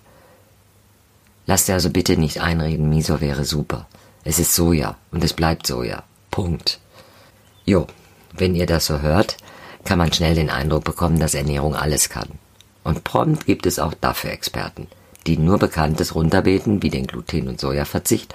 Lass 1.47 1.65
dir 1.65 1.73
also 1.73 1.89
bitte 1.89 2.17
nicht 2.17 2.41
einreden, 2.41 2.89
Miso 2.89 3.19
wäre 3.19 3.45
super. 3.45 3.87
Es 4.23 4.39
ist 4.39 4.55
Soja 4.55 4.95
und 5.11 5.23
es 5.23 5.33
bleibt 5.33 5.67
Soja. 5.67 6.03
Punkt. 6.31 6.79
Jo, 7.65 7.87
wenn 8.33 8.55
ihr 8.55 8.65
das 8.65 8.85
so 8.85 9.01
hört, 9.01 9.37
kann 9.83 9.97
man 9.97 10.11
schnell 10.11 10.35
den 10.35 10.49
Eindruck 10.49 10.83
bekommen, 10.83 11.19
dass 11.19 11.35
Ernährung 11.35 11.75
alles 11.75 12.09
kann. 12.09 12.29
Und 12.83 13.03
prompt 13.03 13.45
gibt 13.45 13.65
es 13.65 13.79
auch 13.79 13.93
dafür 13.93 14.31
Experten, 14.31 14.87
die 15.25 15.37
nur 15.37 15.57
Bekanntes 15.57 16.15
runterbeten, 16.15 16.83
wie 16.83 16.89
den 16.89 17.07
Gluten- 17.07 17.47
und 17.47 17.59
Sojaverzicht 17.59 18.33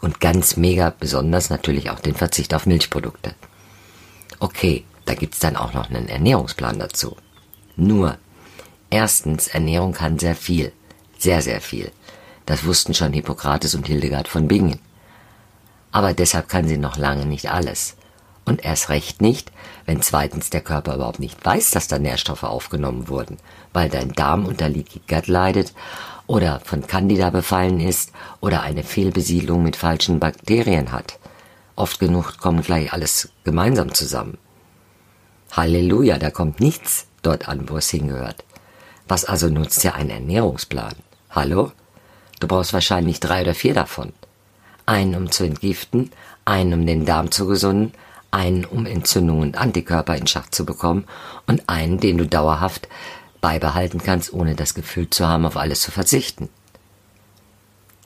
und 0.00 0.20
ganz 0.20 0.56
mega 0.56 0.92
besonders 0.98 1.50
natürlich 1.50 1.90
auch 1.90 2.00
den 2.00 2.14
Verzicht 2.14 2.54
auf 2.54 2.66
Milchprodukte. 2.66 3.34
Okay, 4.40 4.84
da 5.04 5.14
gibt's 5.14 5.38
dann 5.38 5.56
auch 5.56 5.72
noch 5.74 5.90
einen 5.90 6.08
Ernährungsplan 6.08 6.78
dazu. 6.78 7.16
Nur, 7.76 8.18
erstens, 8.90 9.48
Ernährung 9.48 9.92
kann 9.92 10.18
sehr 10.18 10.36
viel, 10.36 10.72
sehr, 11.18 11.42
sehr 11.42 11.60
viel. 11.60 11.90
Das 12.46 12.64
wussten 12.64 12.94
schon 12.94 13.12
Hippokrates 13.12 13.74
und 13.74 13.86
Hildegard 13.86 14.28
von 14.28 14.48
Bingen. 14.48 14.78
Aber 15.90 16.12
deshalb 16.12 16.48
kann 16.48 16.68
sie 16.68 16.76
noch 16.76 16.96
lange 16.96 17.26
nicht 17.26 17.50
alles. 17.50 17.96
Und 18.44 18.64
erst 18.64 18.90
recht 18.90 19.22
nicht, 19.22 19.50
wenn 19.86 20.02
zweitens 20.02 20.50
der 20.50 20.60
Körper 20.60 20.96
überhaupt 20.96 21.20
nicht 21.20 21.42
weiß, 21.44 21.70
dass 21.70 21.88
da 21.88 21.98
Nährstoffe 21.98 22.42
aufgenommen 22.42 23.08
wurden, 23.08 23.38
weil 23.72 23.88
dein 23.88 24.12
Darm 24.12 24.44
unter 24.44 24.68
Leaky 24.68 25.00
Gut 25.08 25.28
leidet 25.28 25.72
oder 26.26 26.60
von 26.60 26.86
Candida 26.86 27.30
befallen 27.30 27.80
ist 27.80 28.12
oder 28.40 28.62
eine 28.62 28.82
Fehlbesiedlung 28.82 29.62
mit 29.62 29.76
falschen 29.76 30.20
Bakterien 30.20 30.92
hat. 30.92 31.18
Oft 31.74 31.98
genug 31.98 32.38
kommt 32.38 32.66
gleich 32.66 32.92
alles 32.92 33.30
gemeinsam 33.44 33.94
zusammen. 33.94 34.38
Halleluja, 35.52 36.18
da 36.18 36.30
kommt 36.30 36.60
nichts 36.60 37.06
dort 37.26 37.48
an, 37.48 37.68
wo 37.68 37.76
es 37.76 37.90
hingehört. 37.90 38.44
Was 39.08 39.24
also 39.24 39.48
nutzt 39.48 39.84
ja 39.84 39.94
ein 39.94 40.10
Ernährungsplan? 40.10 40.94
Hallo? 41.30 41.72
Du 42.40 42.46
brauchst 42.46 42.72
wahrscheinlich 42.72 43.20
drei 43.20 43.42
oder 43.42 43.54
vier 43.54 43.74
davon. 43.74 44.12
Einen, 44.86 45.14
um 45.14 45.30
zu 45.30 45.44
entgiften, 45.44 46.10
einen, 46.44 46.74
um 46.74 46.86
den 46.86 47.04
Darm 47.04 47.30
zu 47.30 47.46
gesunden, 47.46 47.92
einen, 48.30 48.64
um 48.64 48.86
Entzündungen 48.86 49.42
und 49.42 49.58
Antikörper 49.58 50.16
in 50.16 50.26
Schach 50.26 50.48
zu 50.50 50.64
bekommen 50.66 51.04
und 51.46 51.68
einen, 51.68 52.00
den 52.00 52.18
du 52.18 52.26
dauerhaft 52.26 52.88
beibehalten 53.40 54.02
kannst, 54.02 54.32
ohne 54.32 54.54
das 54.54 54.74
Gefühl 54.74 55.08
zu 55.10 55.28
haben, 55.28 55.46
auf 55.46 55.56
alles 55.56 55.80
zu 55.82 55.90
verzichten. 55.90 56.48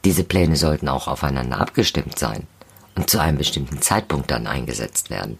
Diese 0.05 0.25
Pläne 0.25 0.57
sollten 0.57 0.89
auch 0.89 1.09
aufeinander 1.09 1.61
abgestimmt 1.61 2.19
sein 2.19 2.47
und 2.95 3.09
zu 3.09 3.21
einem 3.21 3.39
bestimmten 3.39 3.81
Zeitpunkt 3.81 4.31
dann 4.31 4.47
eingesetzt 4.47 5.11
werden. 5.11 5.39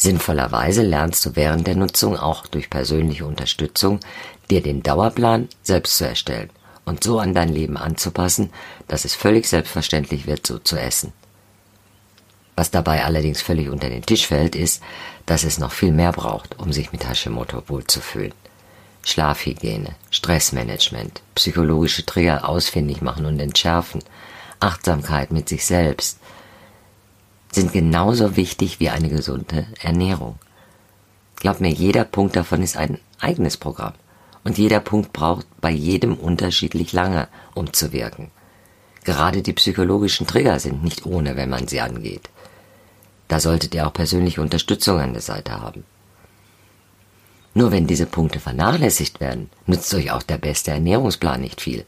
Sinnvollerweise 0.00 0.80
lernst 0.80 1.26
du 1.26 1.36
während 1.36 1.66
der 1.66 1.76
Nutzung 1.76 2.16
auch 2.16 2.46
durch 2.46 2.70
persönliche 2.70 3.26
Unterstützung, 3.26 4.00
dir 4.48 4.62
den 4.62 4.82
Dauerplan 4.82 5.50
selbst 5.62 5.98
zu 5.98 6.08
erstellen 6.08 6.48
und 6.86 7.04
so 7.04 7.18
an 7.18 7.34
dein 7.34 7.50
Leben 7.50 7.76
anzupassen, 7.76 8.48
dass 8.88 9.04
es 9.04 9.14
völlig 9.14 9.46
selbstverständlich 9.46 10.26
wird, 10.26 10.46
so 10.46 10.58
zu 10.58 10.78
essen. 10.78 11.12
Was 12.56 12.70
dabei 12.70 13.04
allerdings 13.04 13.42
völlig 13.42 13.68
unter 13.68 13.90
den 13.90 14.00
Tisch 14.00 14.26
fällt, 14.26 14.56
ist, 14.56 14.82
dass 15.26 15.44
es 15.44 15.58
noch 15.58 15.72
viel 15.72 15.92
mehr 15.92 16.12
braucht, 16.12 16.58
um 16.58 16.72
sich 16.72 16.92
mit 16.92 17.06
Hashimoto 17.06 17.64
wohlzufühlen. 17.66 18.32
Schlafhygiene, 19.04 19.96
Stressmanagement, 20.10 21.20
psychologische 21.34 22.06
Trigger 22.06 22.48
ausfindig 22.48 23.02
machen 23.02 23.26
und 23.26 23.38
entschärfen, 23.38 24.02
Achtsamkeit 24.60 25.30
mit 25.30 25.50
sich 25.50 25.66
selbst 25.66 26.18
sind 27.52 27.72
genauso 27.72 28.36
wichtig 28.36 28.80
wie 28.80 28.90
eine 28.90 29.08
gesunde 29.08 29.66
Ernährung. 29.82 30.38
Glaub 31.36 31.60
mir, 31.60 31.70
jeder 31.70 32.04
Punkt 32.04 32.36
davon 32.36 32.62
ist 32.62 32.76
ein 32.76 32.98
eigenes 33.18 33.56
Programm. 33.56 33.94
Und 34.44 34.58
jeder 34.58 34.80
Punkt 34.80 35.12
braucht 35.12 35.46
bei 35.60 35.70
jedem 35.70 36.14
unterschiedlich 36.14 36.92
lange, 36.92 37.28
um 37.54 37.72
zu 37.72 37.92
wirken. 37.92 38.30
Gerade 39.04 39.42
die 39.42 39.52
psychologischen 39.52 40.26
Trigger 40.26 40.58
sind 40.60 40.82
nicht 40.82 41.06
ohne, 41.06 41.36
wenn 41.36 41.50
man 41.50 41.66
sie 41.66 41.80
angeht. 41.80 42.30
Da 43.28 43.40
solltet 43.40 43.74
ihr 43.74 43.86
auch 43.86 43.92
persönliche 43.92 44.40
Unterstützung 44.40 44.98
an 44.98 45.12
der 45.12 45.22
Seite 45.22 45.60
haben. 45.60 45.84
Nur 47.54 47.72
wenn 47.72 47.86
diese 47.86 48.06
Punkte 48.06 48.40
vernachlässigt 48.40 49.20
werden, 49.20 49.50
nützt 49.66 49.92
euch 49.94 50.10
auch 50.10 50.22
der 50.22 50.38
beste 50.38 50.70
Ernährungsplan 50.70 51.40
nicht 51.40 51.60
viel. 51.60 51.84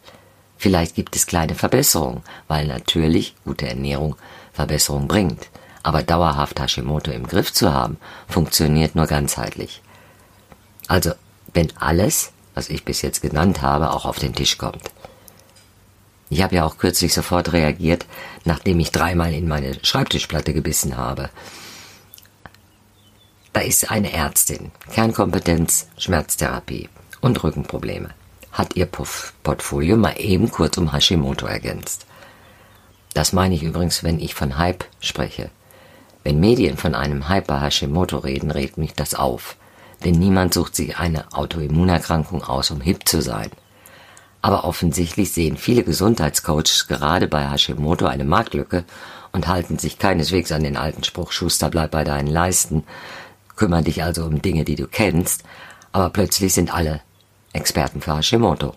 Vielleicht 0.57 0.95
gibt 0.95 1.17
es 1.17 1.27
kleine 1.27 1.55
Verbesserungen, 1.55 2.23
weil 2.49 2.67
natürlich 2.67 3.35
gute 3.45 3.69
Ernährung 3.69 4.17
Verbesserung 4.53 5.09
bringt. 5.09 5.49
Aber 5.83 6.03
dauerhaft 6.03 6.61
Hashimoto 6.61 7.11
im 7.11 7.27
Griff 7.27 7.53
zu 7.53 7.73
haben, 7.73 7.97
funktioniert 8.29 8.95
nur 8.95 9.07
ganzheitlich. 9.07 9.83
Also, 10.87 11.13
wenn 11.55 11.77
alles, 11.77 12.33
was 12.55 12.69
ich 12.69 12.85
bis 12.85 13.03
jetzt 13.03 13.23
genannt 13.23 13.63
habe, 13.63 13.91
auch 13.91 14.05
auf 14.05 14.19
den 14.19 14.35
Tisch 14.35 14.59
kommt. 14.59 14.91
Ich 16.31 16.43
habe 16.43 16.57
ja 16.57 16.65
auch 16.65 16.79
kürzlich 16.79 17.13
sofort 17.13 17.53
reagiert, 17.53 18.07
nachdem 18.45 18.81
ich 18.81 18.91
dreimal 18.91 19.35
in 19.35 19.49
meine 19.49 19.77
Schreibtischplatte 19.85 20.55
gebissen 20.55 20.97
habe. 20.97 21.29
Da 23.53 23.61
ist 23.61 23.91
eine 23.91 24.13
Ärztin, 24.13 24.71
Kernkompetenz, 24.91 25.89
Schmerztherapie 25.99 26.89
und 27.21 27.43
Rückenprobleme. 27.45 28.11
Hat 28.51 28.77
ihr 28.77 28.87
Portfolio 28.87 29.97
mal 29.97 30.15
eben 30.19 30.51
kurz 30.51 30.79
um 30.79 30.93
Hashimoto 30.93 31.47
ergänzt. 31.47 32.07
Das 33.15 33.33
meine 33.33 33.55
ich 33.55 33.63
übrigens, 33.63 34.03
wenn 34.03 34.19
ich 34.19 34.35
von 34.35 34.59
Hype 34.59 34.85
spreche. 35.01 35.51
Wenn 36.25 36.41
Medien 36.41 36.77
von 36.77 36.95
einem 36.95 37.29
Hype 37.29 37.47
bei 37.47 37.61
Hashimoto 37.61 38.19
reden, 38.19 38.51
regt 38.51 38.79
mich 38.79 38.95
das 38.95 39.15
auf. 39.15 39.57
Denn 40.05 40.15
niemand 40.15 40.55
sucht 40.55 40.75
sich 40.75 40.99
eine 40.99 41.33
Autoimmunerkrankung 41.33 42.43
aus, 42.43 42.71
um 42.71 42.81
hip 42.81 43.09
zu 43.09 43.21
sein. 43.21 43.51
Aber 44.41 44.65
offensichtlich 44.65 45.33
sehen 45.33 45.57
viele 45.57 45.85
Gesundheitscoaches 45.85 46.89
gerade 46.89 47.29
bei 47.29 47.49
Hashimoto 47.49 48.07
eine 48.07 48.25
Marktlücke 48.25 48.85
und 49.31 49.47
halten 49.47 49.79
sich 49.79 49.99
keineswegs 49.99 50.51
an 50.53 50.65
den 50.65 50.77
alten 50.77 51.05
Spruch 51.05 51.33
Schuster 51.33 51.71
bleib 51.71 51.93
bei 51.93 52.05
deinen 52.05 52.29
Leisten, 52.29 52.85
kümmern 53.57 53.85
dich 53.85 54.03
also 54.03 54.25
um 54.25 54.43
Dinge, 54.43 54.65
die 54.65 54.75
du 54.75 54.87
kennst, 54.87 55.45
aber 55.93 56.11
plötzlich 56.11 56.55
sind 56.55 56.75
alle 56.75 57.01
Experten 57.53 58.01
für 58.01 58.17
Hashimoto. 58.17 58.75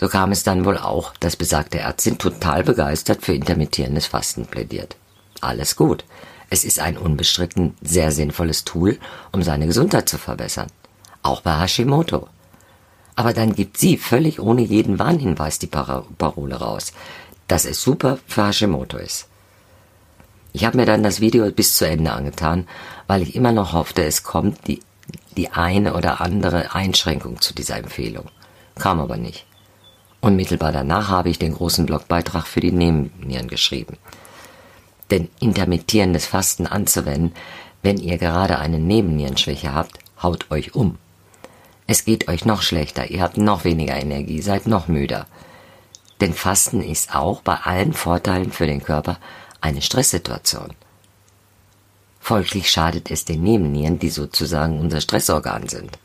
So 0.00 0.08
kam 0.08 0.30
es 0.30 0.44
dann 0.44 0.64
wohl 0.64 0.78
auch, 0.78 1.12
dass 1.18 1.34
besagte 1.34 1.80
Ärztin 1.80 2.18
total 2.18 2.62
begeistert 2.62 3.24
für 3.24 3.32
intermittierendes 3.32 4.06
Fasten 4.06 4.46
plädiert. 4.46 4.96
Alles 5.40 5.74
gut. 5.74 6.04
Es 6.50 6.64
ist 6.64 6.78
ein 6.78 6.96
unbestritten 6.96 7.76
sehr 7.82 8.12
sinnvolles 8.12 8.64
Tool, 8.64 8.98
um 9.32 9.42
seine 9.42 9.66
Gesundheit 9.66 10.08
zu 10.08 10.16
verbessern. 10.16 10.68
Auch 11.22 11.40
bei 11.40 11.58
Hashimoto. 11.58 12.28
Aber 13.16 13.32
dann 13.32 13.56
gibt 13.56 13.76
sie 13.76 13.96
völlig 13.96 14.38
ohne 14.38 14.62
jeden 14.62 15.00
Warnhinweis 15.00 15.58
die 15.58 15.66
Parole 15.66 16.54
raus, 16.54 16.92
dass 17.48 17.64
es 17.64 17.82
super 17.82 18.18
für 18.28 18.46
Hashimoto 18.46 18.98
ist. 18.98 19.26
Ich 20.52 20.64
habe 20.64 20.76
mir 20.76 20.86
dann 20.86 21.02
das 21.02 21.20
Video 21.20 21.50
bis 21.50 21.74
zu 21.74 21.86
Ende 21.86 22.12
angetan, 22.12 22.68
weil 23.08 23.22
ich 23.22 23.34
immer 23.34 23.52
noch 23.52 23.72
hoffte, 23.72 24.04
es 24.04 24.22
kommt 24.22 24.68
die, 24.68 24.80
die 25.36 25.50
eine 25.50 25.94
oder 25.94 26.20
andere 26.20 26.72
Einschränkung 26.74 27.40
zu 27.40 27.52
dieser 27.52 27.76
Empfehlung. 27.76 28.26
Kam 28.76 29.00
aber 29.00 29.16
nicht. 29.16 29.47
Unmittelbar 30.20 30.72
danach 30.72 31.08
habe 31.08 31.30
ich 31.30 31.38
den 31.38 31.54
großen 31.54 31.86
Blogbeitrag 31.86 32.46
für 32.46 32.60
die 32.60 32.72
Nebennieren 32.72 33.48
geschrieben. 33.48 33.96
Denn 35.10 35.28
intermittierendes 35.40 36.26
Fasten 36.26 36.66
anzuwenden, 36.66 37.34
wenn 37.82 37.98
ihr 37.98 38.18
gerade 38.18 38.58
eine 38.58 38.78
Nebennierenschwäche 38.78 39.72
habt, 39.72 39.98
haut 40.22 40.50
euch 40.50 40.74
um. 40.74 40.98
Es 41.86 42.04
geht 42.04 42.28
euch 42.28 42.44
noch 42.44 42.62
schlechter, 42.62 43.10
ihr 43.10 43.22
habt 43.22 43.38
noch 43.38 43.64
weniger 43.64 43.96
Energie, 43.96 44.42
seid 44.42 44.66
noch 44.66 44.88
müder. 44.88 45.26
Denn 46.20 46.34
Fasten 46.34 46.82
ist 46.82 47.14
auch 47.14 47.40
bei 47.42 47.54
allen 47.54 47.92
Vorteilen 47.92 48.50
für 48.50 48.66
den 48.66 48.82
Körper 48.82 49.18
eine 49.60 49.80
Stresssituation. 49.80 50.74
Folglich 52.20 52.70
schadet 52.70 53.10
es 53.10 53.24
den 53.24 53.42
Nebennieren, 53.42 53.98
die 53.98 54.10
sozusagen 54.10 54.80
unser 54.80 55.00
Stressorgan 55.00 55.68
sind. 55.68 55.98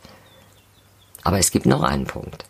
Aber 1.24 1.40
es 1.40 1.52
gibt 1.52 1.66
noch 1.66 1.84
einen 1.84 2.06
Punkt. 2.06 2.46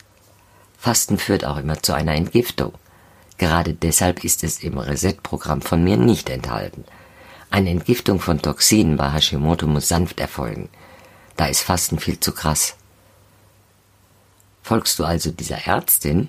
Fasten 0.83 1.17
führt 1.17 1.45
auch 1.45 1.55
immer 1.55 1.81
zu 1.81 1.93
einer 1.93 2.13
Entgiftung. 2.13 2.73
Gerade 3.37 3.73
deshalb 3.73 4.25
ist 4.25 4.43
es 4.43 4.61
im 4.61 4.77
Reset-Programm 4.77 5.61
von 5.61 5.81
mir 5.81 5.95
nicht 5.95 6.29
enthalten. 6.29 6.83
Eine 7.49 7.69
Entgiftung 7.69 8.19
von 8.19 8.41
Toxinen 8.41 8.97
bei 8.97 9.09
Hashimoto 9.13 9.65
muss 9.65 9.87
sanft 9.87 10.19
erfolgen. 10.19 10.67
Da 11.37 11.45
ist 11.45 11.61
Fasten 11.61 11.99
viel 11.99 12.19
zu 12.19 12.33
krass. 12.33 12.75
Folgst 14.61 14.99
du 14.99 15.05
also 15.05 15.31
dieser 15.31 15.65
Ärztin, 15.67 16.27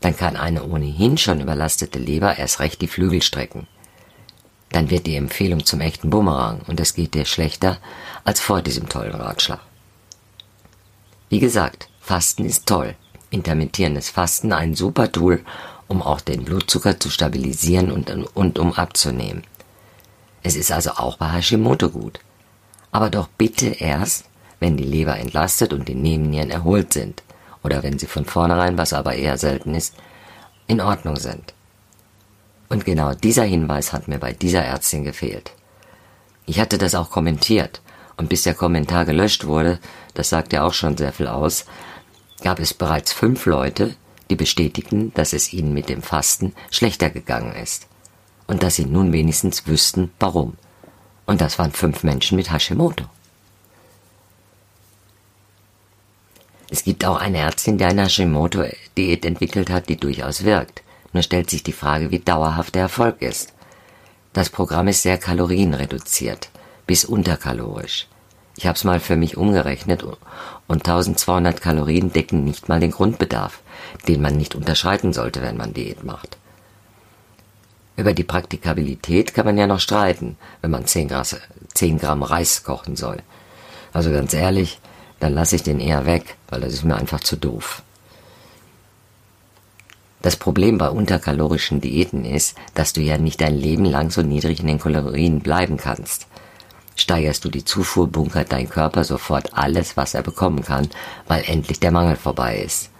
dann 0.00 0.16
kann 0.16 0.34
eine 0.34 0.64
ohnehin 0.64 1.18
schon 1.18 1.42
überlastete 1.42 1.98
Leber 1.98 2.38
erst 2.38 2.60
recht 2.60 2.80
die 2.80 2.88
Flügel 2.88 3.20
strecken. 3.20 3.66
Dann 4.70 4.88
wird 4.88 5.06
die 5.06 5.16
Empfehlung 5.16 5.66
zum 5.66 5.82
echten 5.82 6.08
Bumerang 6.08 6.62
und 6.68 6.80
es 6.80 6.94
geht 6.94 7.12
dir 7.12 7.26
schlechter 7.26 7.76
als 8.24 8.40
vor 8.40 8.62
diesem 8.62 8.88
tollen 8.88 9.14
Ratschlag. 9.14 9.60
Wie 11.28 11.38
gesagt, 11.38 11.90
Fasten 12.00 12.46
ist 12.46 12.64
toll. 12.64 12.96
Intermittierendes 13.30 14.10
Fasten 14.10 14.52
ein 14.52 14.74
super 14.74 15.10
Tool, 15.10 15.40
um 15.88 16.02
auch 16.02 16.20
den 16.20 16.44
Blutzucker 16.44 16.98
zu 17.00 17.10
stabilisieren 17.10 17.90
und, 17.90 18.10
und 18.34 18.58
um 18.58 18.72
abzunehmen. 18.74 19.44
Es 20.42 20.56
ist 20.56 20.72
also 20.72 20.92
auch 20.92 21.16
bei 21.16 21.28
Hashimoto 21.28 21.90
gut. 21.90 22.20
Aber 22.92 23.10
doch 23.10 23.28
bitte 23.38 23.66
erst, 23.66 24.24
wenn 24.58 24.76
die 24.76 24.84
Leber 24.84 25.16
entlastet 25.18 25.72
und 25.72 25.88
die 25.88 25.94
Nebennieren 25.94 26.50
erholt 26.50 26.92
sind 26.92 27.22
oder 27.62 27.82
wenn 27.82 27.98
sie 27.98 28.06
von 28.06 28.24
vornherein, 28.24 28.78
was 28.78 28.92
aber 28.92 29.14
eher 29.14 29.38
selten 29.38 29.74
ist, 29.74 29.94
in 30.66 30.80
Ordnung 30.80 31.16
sind. 31.16 31.54
Und 32.68 32.84
genau 32.84 33.14
dieser 33.14 33.44
Hinweis 33.44 33.92
hat 33.92 34.08
mir 34.08 34.18
bei 34.18 34.32
dieser 34.32 34.64
Ärztin 34.64 35.04
gefehlt. 35.04 35.52
Ich 36.46 36.60
hatte 36.60 36.78
das 36.78 36.94
auch 36.94 37.10
kommentiert, 37.10 37.80
und 38.16 38.28
bis 38.28 38.42
der 38.42 38.54
Kommentar 38.54 39.06
gelöscht 39.06 39.46
wurde, 39.46 39.78
das 40.14 40.28
sagt 40.28 40.52
ja 40.52 40.62
auch 40.62 40.74
schon 40.74 40.96
sehr 40.96 41.12
viel 41.12 41.26
aus, 41.26 41.64
gab 42.42 42.58
es 42.58 42.74
bereits 42.74 43.12
fünf 43.12 43.46
Leute, 43.46 43.94
die 44.30 44.36
bestätigten, 44.36 45.12
dass 45.14 45.32
es 45.32 45.52
ihnen 45.52 45.74
mit 45.74 45.88
dem 45.88 46.02
Fasten 46.02 46.54
schlechter 46.70 47.10
gegangen 47.10 47.54
ist 47.54 47.86
und 48.46 48.62
dass 48.62 48.76
sie 48.76 48.86
nun 48.86 49.12
wenigstens 49.12 49.66
wüssten, 49.66 50.10
warum. 50.18 50.54
Und 51.26 51.40
das 51.40 51.58
waren 51.58 51.72
fünf 51.72 52.02
Menschen 52.02 52.36
mit 52.36 52.52
Hashimoto. 52.52 53.04
Es 56.68 56.84
gibt 56.84 57.04
auch 57.04 57.20
eine 57.20 57.38
Ärztin, 57.38 57.78
die 57.78 57.84
eine 57.84 58.04
Hashimoto-Diät 58.04 59.24
entwickelt 59.24 59.70
hat, 59.70 59.88
die 59.88 59.96
durchaus 59.96 60.44
wirkt. 60.44 60.82
Nur 61.12 61.24
stellt 61.24 61.50
sich 61.50 61.64
die 61.64 61.72
Frage, 61.72 62.12
wie 62.12 62.20
dauerhaft 62.20 62.76
der 62.76 62.82
Erfolg 62.82 63.22
ist. 63.22 63.52
Das 64.32 64.50
Programm 64.50 64.86
ist 64.86 65.02
sehr 65.02 65.18
kalorienreduziert, 65.18 66.50
bis 66.86 67.04
unterkalorisch. 67.04 68.06
Ich 68.60 68.66
habe 68.66 68.76
es 68.76 68.84
mal 68.84 69.00
für 69.00 69.16
mich 69.16 69.38
umgerechnet 69.38 70.02
und 70.02 70.86
1200 70.86 71.62
Kalorien 71.62 72.12
decken 72.12 72.44
nicht 72.44 72.68
mal 72.68 72.78
den 72.78 72.90
Grundbedarf, 72.90 73.62
den 74.06 74.20
man 74.20 74.36
nicht 74.36 74.54
unterschreiten 74.54 75.14
sollte, 75.14 75.40
wenn 75.40 75.56
man 75.56 75.72
Diät 75.72 76.04
macht. 76.04 76.36
Über 77.96 78.12
die 78.12 78.22
Praktikabilität 78.22 79.32
kann 79.32 79.46
man 79.46 79.56
ja 79.56 79.66
noch 79.66 79.80
streiten, 79.80 80.36
wenn 80.60 80.72
man 80.72 80.84
10 80.84 81.08
Gramm 81.08 82.22
Reis 82.22 82.62
kochen 82.62 82.96
soll. 82.96 83.22
Also 83.94 84.12
ganz 84.12 84.34
ehrlich, 84.34 84.78
dann 85.20 85.32
lasse 85.32 85.56
ich 85.56 85.62
den 85.62 85.80
eher 85.80 86.04
weg, 86.04 86.36
weil 86.50 86.60
das 86.60 86.74
ist 86.74 86.84
mir 86.84 86.96
einfach 86.96 87.20
zu 87.20 87.36
doof. 87.36 87.82
Das 90.20 90.36
Problem 90.36 90.76
bei 90.76 90.90
unterkalorischen 90.90 91.80
Diäten 91.80 92.26
ist, 92.26 92.58
dass 92.74 92.92
du 92.92 93.00
ja 93.00 93.16
nicht 93.16 93.40
dein 93.40 93.56
Leben 93.56 93.86
lang 93.86 94.10
so 94.10 94.20
niedrig 94.20 94.60
in 94.60 94.66
den 94.66 94.78
Kalorien 94.78 95.40
bleiben 95.40 95.78
kannst. 95.78 96.26
Steigerst 97.00 97.46
du 97.46 97.48
die 97.48 97.64
Zufuhr, 97.64 98.08
bunkert 98.08 98.52
dein 98.52 98.68
Körper 98.68 99.04
sofort 99.04 99.56
alles, 99.56 99.96
was 99.96 100.12
er 100.12 100.22
bekommen 100.22 100.62
kann, 100.62 100.90
weil 101.26 101.42
endlich 101.46 101.80
der 101.80 101.92
Mangel 101.92 102.16
vorbei 102.16 102.58
ist. 102.58 102.90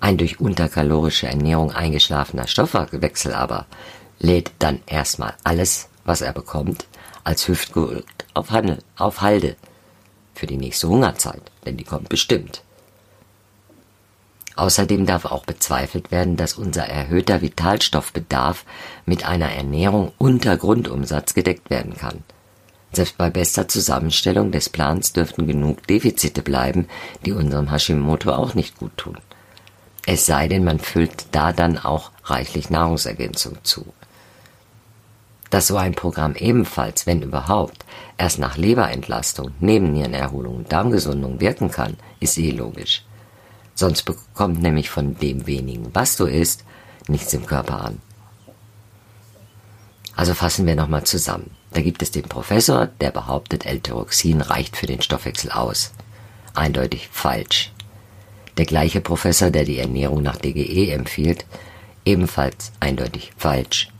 Ein 0.00 0.16
durch 0.18 0.40
unterkalorische 0.40 1.28
Ernährung 1.28 1.70
eingeschlafener 1.70 2.48
Stoffwechsel 2.48 3.32
aber 3.32 3.66
lädt 4.18 4.50
dann 4.58 4.80
erstmal 4.86 5.34
alles, 5.44 5.88
was 6.04 6.20
er 6.20 6.32
bekommt, 6.32 6.86
als 7.22 7.46
Hüftgold 7.46 8.04
auf, 8.34 8.50
Handel, 8.50 8.78
auf 8.96 9.20
Halde 9.20 9.54
für 10.34 10.48
die 10.48 10.56
nächste 10.56 10.88
Hungerzeit, 10.88 11.42
denn 11.64 11.76
die 11.76 11.84
kommt 11.84 12.08
bestimmt. 12.08 12.62
Außerdem 14.56 15.06
darf 15.06 15.26
auch 15.26 15.44
bezweifelt 15.44 16.10
werden, 16.10 16.36
dass 16.36 16.54
unser 16.54 16.86
erhöhter 16.86 17.40
Vitalstoffbedarf 17.40 18.64
mit 19.04 19.24
einer 19.24 19.52
Ernährung 19.52 20.12
unter 20.18 20.56
Grundumsatz 20.56 21.34
gedeckt 21.34 21.70
werden 21.70 21.96
kann. 21.96 22.24
Selbst 22.96 23.18
bei 23.18 23.28
bester 23.28 23.68
Zusammenstellung 23.68 24.52
des 24.52 24.70
Plans 24.70 25.12
dürften 25.12 25.46
genug 25.46 25.86
Defizite 25.86 26.40
bleiben, 26.40 26.88
die 27.26 27.32
unserem 27.32 27.70
Hashimoto 27.70 28.32
auch 28.32 28.54
nicht 28.54 28.78
gut 28.78 28.96
tun. 28.96 29.18
Es 30.06 30.24
sei 30.24 30.48
denn, 30.48 30.64
man 30.64 30.78
füllt 30.78 31.26
da 31.30 31.52
dann 31.52 31.76
auch 31.76 32.10
reichlich 32.24 32.70
Nahrungsergänzung 32.70 33.58
zu. 33.64 33.84
Dass 35.50 35.66
so 35.66 35.76
ein 35.76 35.94
Programm 35.94 36.36
ebenfalls, 36.36 37.06
wenn 37.06 37.20
überhaupt, 37.20 37.84
erst 38.16 38.38
nach 38.38 38.56
Leberentlastung, 38.56 39.50
Nebennierenerholung 39.60 40.56
und 40.56 40.72
Darmgesundung 40.72 41.38
wirken 41.38 41.70
kann, 41.70 41.98
ist 42.20 42.38
eh 42.38 42.50
logisch. 42.50 43.04
Sonst 43.74 44.04
bekommt 44.04 44.62
nämlich 44.62 44.88
von 44.88 45.18
dem 45.18 45.46
wenigen, 45.46 45.90
was 45.92 46.16
du 46.16 46.24
isst, 46.24 46.64
nichts 47.08 47.34
im 47.34 47.44
Körper 47.44 47.84
an. 47.84 48.00
Also 50.16 50.32
fassen 50.32 50.66
wir 50.66 50.74
nochmal 50.74 51.04
zusammen. 51.04 51.50
Da 51.72 51.82
gibt 51.82 52.02
es 52.02 52.10
den 52.10 52.24
Professor, 52.24 52.86
der 52.86 53.10
behauptet, 53.10 53.66
L-Tyroxin 53.66 54.40
reicht 54.40 54.76
für 54.76 54.86
den 54.86 55.02
Stoffwechsel 55.02 55.50
aus. 55.52 55.92
Eindeutig 56.54 57.10
falsch. 57.12 57.70
Der 58.56 58.64
gleiche 58.64 59.02
Professor, 59.02 59.50
der 59.50 59.64
die 59.64 59.78
Ernährung 59.78 60.22
nach 60.22 60.36
DGE 60.36 60.90
empfiehlt, 60.90 61.44
ebenfalls 62.06 62.72
eindeutig 62.80 63.32
falsch. 63.36 63.90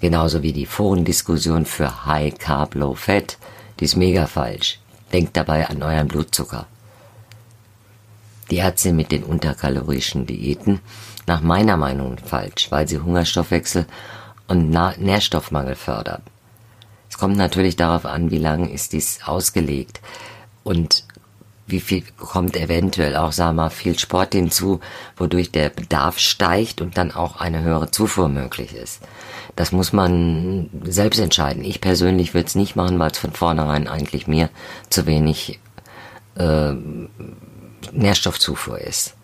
Genauso 0.00 0.42
wie 0.42 0.54
die 0.54 0.64
Forendiskussion 0.64 1.66
für 1.66 2.06
High 2.06 2.38
Carb 2.38 2.74
Low 2.74 2.94
Fat, 2.94 3.36
die 3.78 3.84
ist 3.84 3.96
mega 3.96 4.26
falsch. 4.26 4.78
Denkt 5.12 5.36
dabei 5.36 5.68
an 5.68 5.82
euren 5.82 6.08
Blutzucker. 6.08 6.66
Die 8.50 8.56
Ärzte 8.56 8.92
mit 8.92 9.12
den 9.12 9.24
unterkalorischen 9.24 10.24
Diäten 10.24 10.80
nach 11.26 11.42
meiner 11.42 11.76
Meinung 11.76 12.16
falsch, 12.18 12.70
weil 12.70 12.88
sie 12.88 12.98
Hungerstoffwechsel 12.98 13.86
und 14.48 14.70
Nährstoffmangel 14.70 15.74
fördern. 15.74 16.22
Es 17.08 17.18
kommt 17.18 17.36
natürlich 17.36 17.76
darauf 17.76 18.04
an, 18.04 18.30
wie 18.30 18.38
lange 18.38 18.70
ist 18.70 18.92
dies 18.92 19.20
ausgelegt 19.24 20.00
und 20.64 21.04
wie 21.66 21.80
viel 21.80 22.02
kommt 22.16 22.56
eventuell 22.56 23.16
auch, 23.16 23.32
sagen 23.32 23.56
wir 23.56 23.64
mal, 23.64 23.70
viel 23.70 23.98
Sport 23.98 24.34
hinzu, 24.34 24.80
wodurch 25.16 25.50
der 25.50 25.68
Bedarf 25.68 26.18
steigt 26.18 26.80
und 26.80 26.96
dann 26.96 27.10
auch 27.10 27.40
eine 27.40 27.62
höhere 27.62 27.90
Zufuhr 27.90 28.28
möglich 28.28 28.72
ist. 28.74 29.02
Das 29.56 29.72
muss 29.72 29.92
man 29.92 30.70
selbst 30.84 31.18
entscheiden. 31.18 31.64
Ich 31.64 31.80
persönlich 31.80 32.34
würde 32.34 32.46
es 32.46 32.54
nicht 32.54 32.76
machen, 32.76 32.98
weil 32.98 33.10
es 33.10 33.18
von 33.18 33.32
vornherein 33.32 33.88
eigentlich 33.88 34.28
mir 34.28 34.48
zu 34.90 35.06
wenig 35.06 35.58
äh, 36.36 36.74
Nährstoffzufuhr 37.92 38.78
ist. 38.78 39.15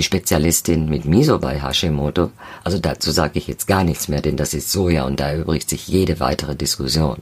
Die 0.00 0.04
Spezialistin 0.04 0.88
mit 0.88 1.04
Miso 1.04 1.38
bei 1.38 1.60
Hashimoto, 1.60 2.30
also 2.64 2.78
dazu 2.78 3.10
sage 3.10 3.38
ich 3.38 3.46
jetzt 3.48 3.66
gar 3.66 3.84
nichts 3.84 4.08
mehr, 4.08 4.22
denn 4.22 4.38
das 4.38 4.54
ist 4.54 4.72
Soja 4.72 5.04
und 5.04 5.20
da 5.20 5.28
erübrigt 5.28 5.68
sich 5.68 5.88
jede 5.88 6.20
weitere 6.20 6.56
Diskussion. 6.56 7.18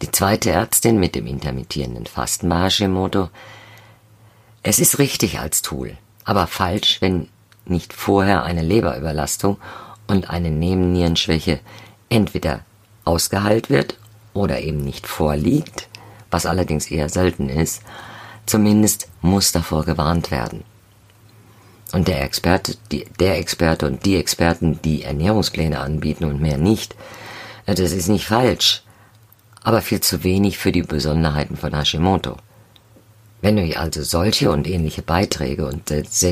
Die 0.00 0.12
zweite 0.12 0.52
Ärztin 0.52 1.00
mit 1.00 1.16
dem 1.16 1.26
intermittierenden 1.26 2.06
Fasten 2.06 2.48
bei 2.48 2.62
Hashimoto. 2.62 3.30
Es 4.62 4.78
ist 4.78 5.00
richtig 5.00 5.40
als 5.40 5.60
Tool, 5.60 5.98
aber 6.22 6.46
falsch, 6.46 7.00
wenn 7.00 7.30
nicht 7.64 7.92
vorher 7.92 8.44
eine 8.44 8.62
Leberüberlastung 8.62 9.56
und 10.06 10.30
eine 10.30 10.52
Nebennierenschwäche 10.52 11.58
entweder 12.08 12.60
ausgeheilt 13.04 13.70
wird 13.70 13.98
oder 14.34 14.60
eben 14.60 14.84
nicht 14.84 15.08
vorliegt, 15.08 15.88
was 16.30 16.46
allerdings 16.46 16.88
eher 16.92 17.08
selten 17.08 17.48
ist, 17.48 17.82
zumindest 18.46 19.08
muss 19.20 19.50
davor 19.50 19.84
gewarnt 19.84 20.30
werden. 20.30 20.62
Und 21.92 22.08
der 22.08 22.22
Experte, 22.24 22.76
der 22.90 23.38
Experte 23.38 23.86
und 23.86 24.04
die 24.04 24.16
Experten, 24.16 24.80
die 24.82 25.02
Ernährungspläne 25.02 25.78
anbieten 25.78 26.24
und 26.24 26.40
mehr 26.40 26.58
nicht, 26.58 26.94
das 27.66 27.92
ist 27.92 28.08
nicht 28.08 28.26
falsch 28.26 28.82
aber 29.66 29.82
viel 29.82 30.00
zu 30.00 30.22
wenig 30.22 30.58
für 30.58 30.70
die 30.70 30.84
Besonderheiten 30.84 31.56
von 31.56 31.74
Hashimoto. 31.74 32.36
Wenn 33.42 33.58
euch 33.58 33.76
also 33.76 34.04
solche 34.04 34.52
und 34.52 34.68
ähnliche 34.68 35.02
Beiträge 35.02 35.66
und 35.66 35.90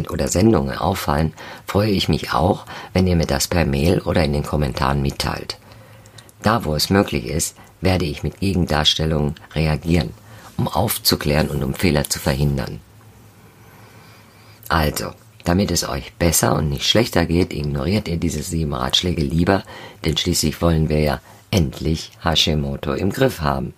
oder 0.08 0.28
Sendungen 0.28 0.78
auffallen, 0.78 1.32
freue 1.66 1.90
ich 1.90 2.08
mich 2.08 2.32
auch, 2.32 2.64
wenn 2.92 3.08
ihr 3.08 3.16
mir 3.16 3.26
das 3.26 3.48
per 3.48 3.66
Mail 3.66 4.00
oder 4.02 4.22
in 4.22 4.34
den 4.34 4.44
Kommentaren 4.44 5.02
mitteilt. 5.02 5.58
Da, 6.42 6.64
wo 6.64 6.76
es 6.76 6.90
möglich 6.90 7.26
ist, 7.26 7.56
werde 7.80 8.04
ich 8.04 8.22
mit 8.22 8.38
Gegendarstellungen 8.38 9.34
reagieren, 9.52 10.10
um 10.56 10.68
aufzuklären 10.68 11.48
und 11.48 11.64
um 11.64 11.74
Fehler 11.74 12.08
zu 12.08 12.20
verhindern. 12.20 12.78
Also, 14.68 15.10
damit 15.44 15.70
es 15.70 15.88
euch 15.88 16.12
besser 16.14 16.56
und 16.56 16.70
nicht 16.70 16.88
schlechter 16.88 17.26
geht, 17.26 17.52
ignoriert 17.52 18.08
ihr 18.08 18.16
diese 18.16 18.42
sieben 18.42 18.74
Ratschläge 18.74 19.22
lieber, 19.22 19.62
denn 20.04 20.16
schließlich 20.16 20.60
wollen 20.60 20.88
wir 20.88 21.00
ja 21.00 21.20
endlich 21.50 22.12
Hashimoto 22.22 22.94
im 22.94 23.10
Griff 23.10 23.40
haben. 23.40 23.74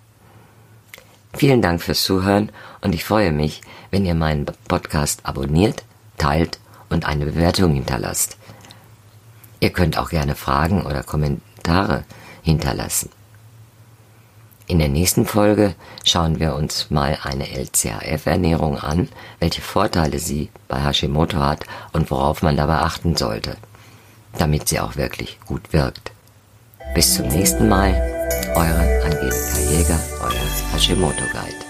Vielen 1.35 1.61
Dank 1.61 1.83
fürs 1.83 2.03
Zuhören 2.03 2.51
und 2.81 2.95
ich 2.95 3.05
freue 3.05 3.33
mich, 3.33 3.61
wenn 3.91 4.07
ihr 4.07 4.15
meinen 4.15 4.47
Podcast 4.69 5.21
abonniert, 5.25 5.85
teilt 6.17 6.59
und 6.89 7.05
eine 7.05 7.27
Bewertung 7.27 7.75
hinterlasst. 7.75 8.39
Ihr 9.61 9.71
könnt 9.71 9.99
auch 9.99 10.09
gerne 10.09 10.35
Fragen 10.35 10.87
oder 10.87 11.03
Kommentare 11.03 12.05
hinterlassen. 12.43 13.11
In 14.69 14.81
der 14.81 14.89
nächsten 14.89 15.27
Folge 15.27 15.75
schauen 16.05 16.41
wir 16.41 16.57
uns 16.57 16.91
mal 16.91 17.19
eine 17.23 17.47
LCHF-Ernährung 17.57 18.79
an, 18.79 19.09
welche 19.39 19.63
Vorteile 19.63 20.19
sie 20.19 20.51
bei 20.67 20.83
Hashimoto 20.83 21.39
hat 21.39 21.65
und 21.93 22.11
worauf 22.11 22.43
man 22.43 22.57
dabei 22.57 22.79
achten 22.79 23.17
sollte, 23.17 23.57
damit 24.39 24.69
sie 24.69 24.81
auch 24.81 24.97
wirklich 24.97 25.39
gut 25.47 25.73
wirkt. 25.73 26.11
Bis 26.95 27.15
zum 27.15 27.29
nächsten 27.29 27.69
Mal, 27.69 27.95
eure 28.57 29.05
Angelika 29.05 29.59
Jäger, 29.71 30.01
euer 30.21 30.73
Hashimoto 30.73 31.25
Guide. 31.33 31.66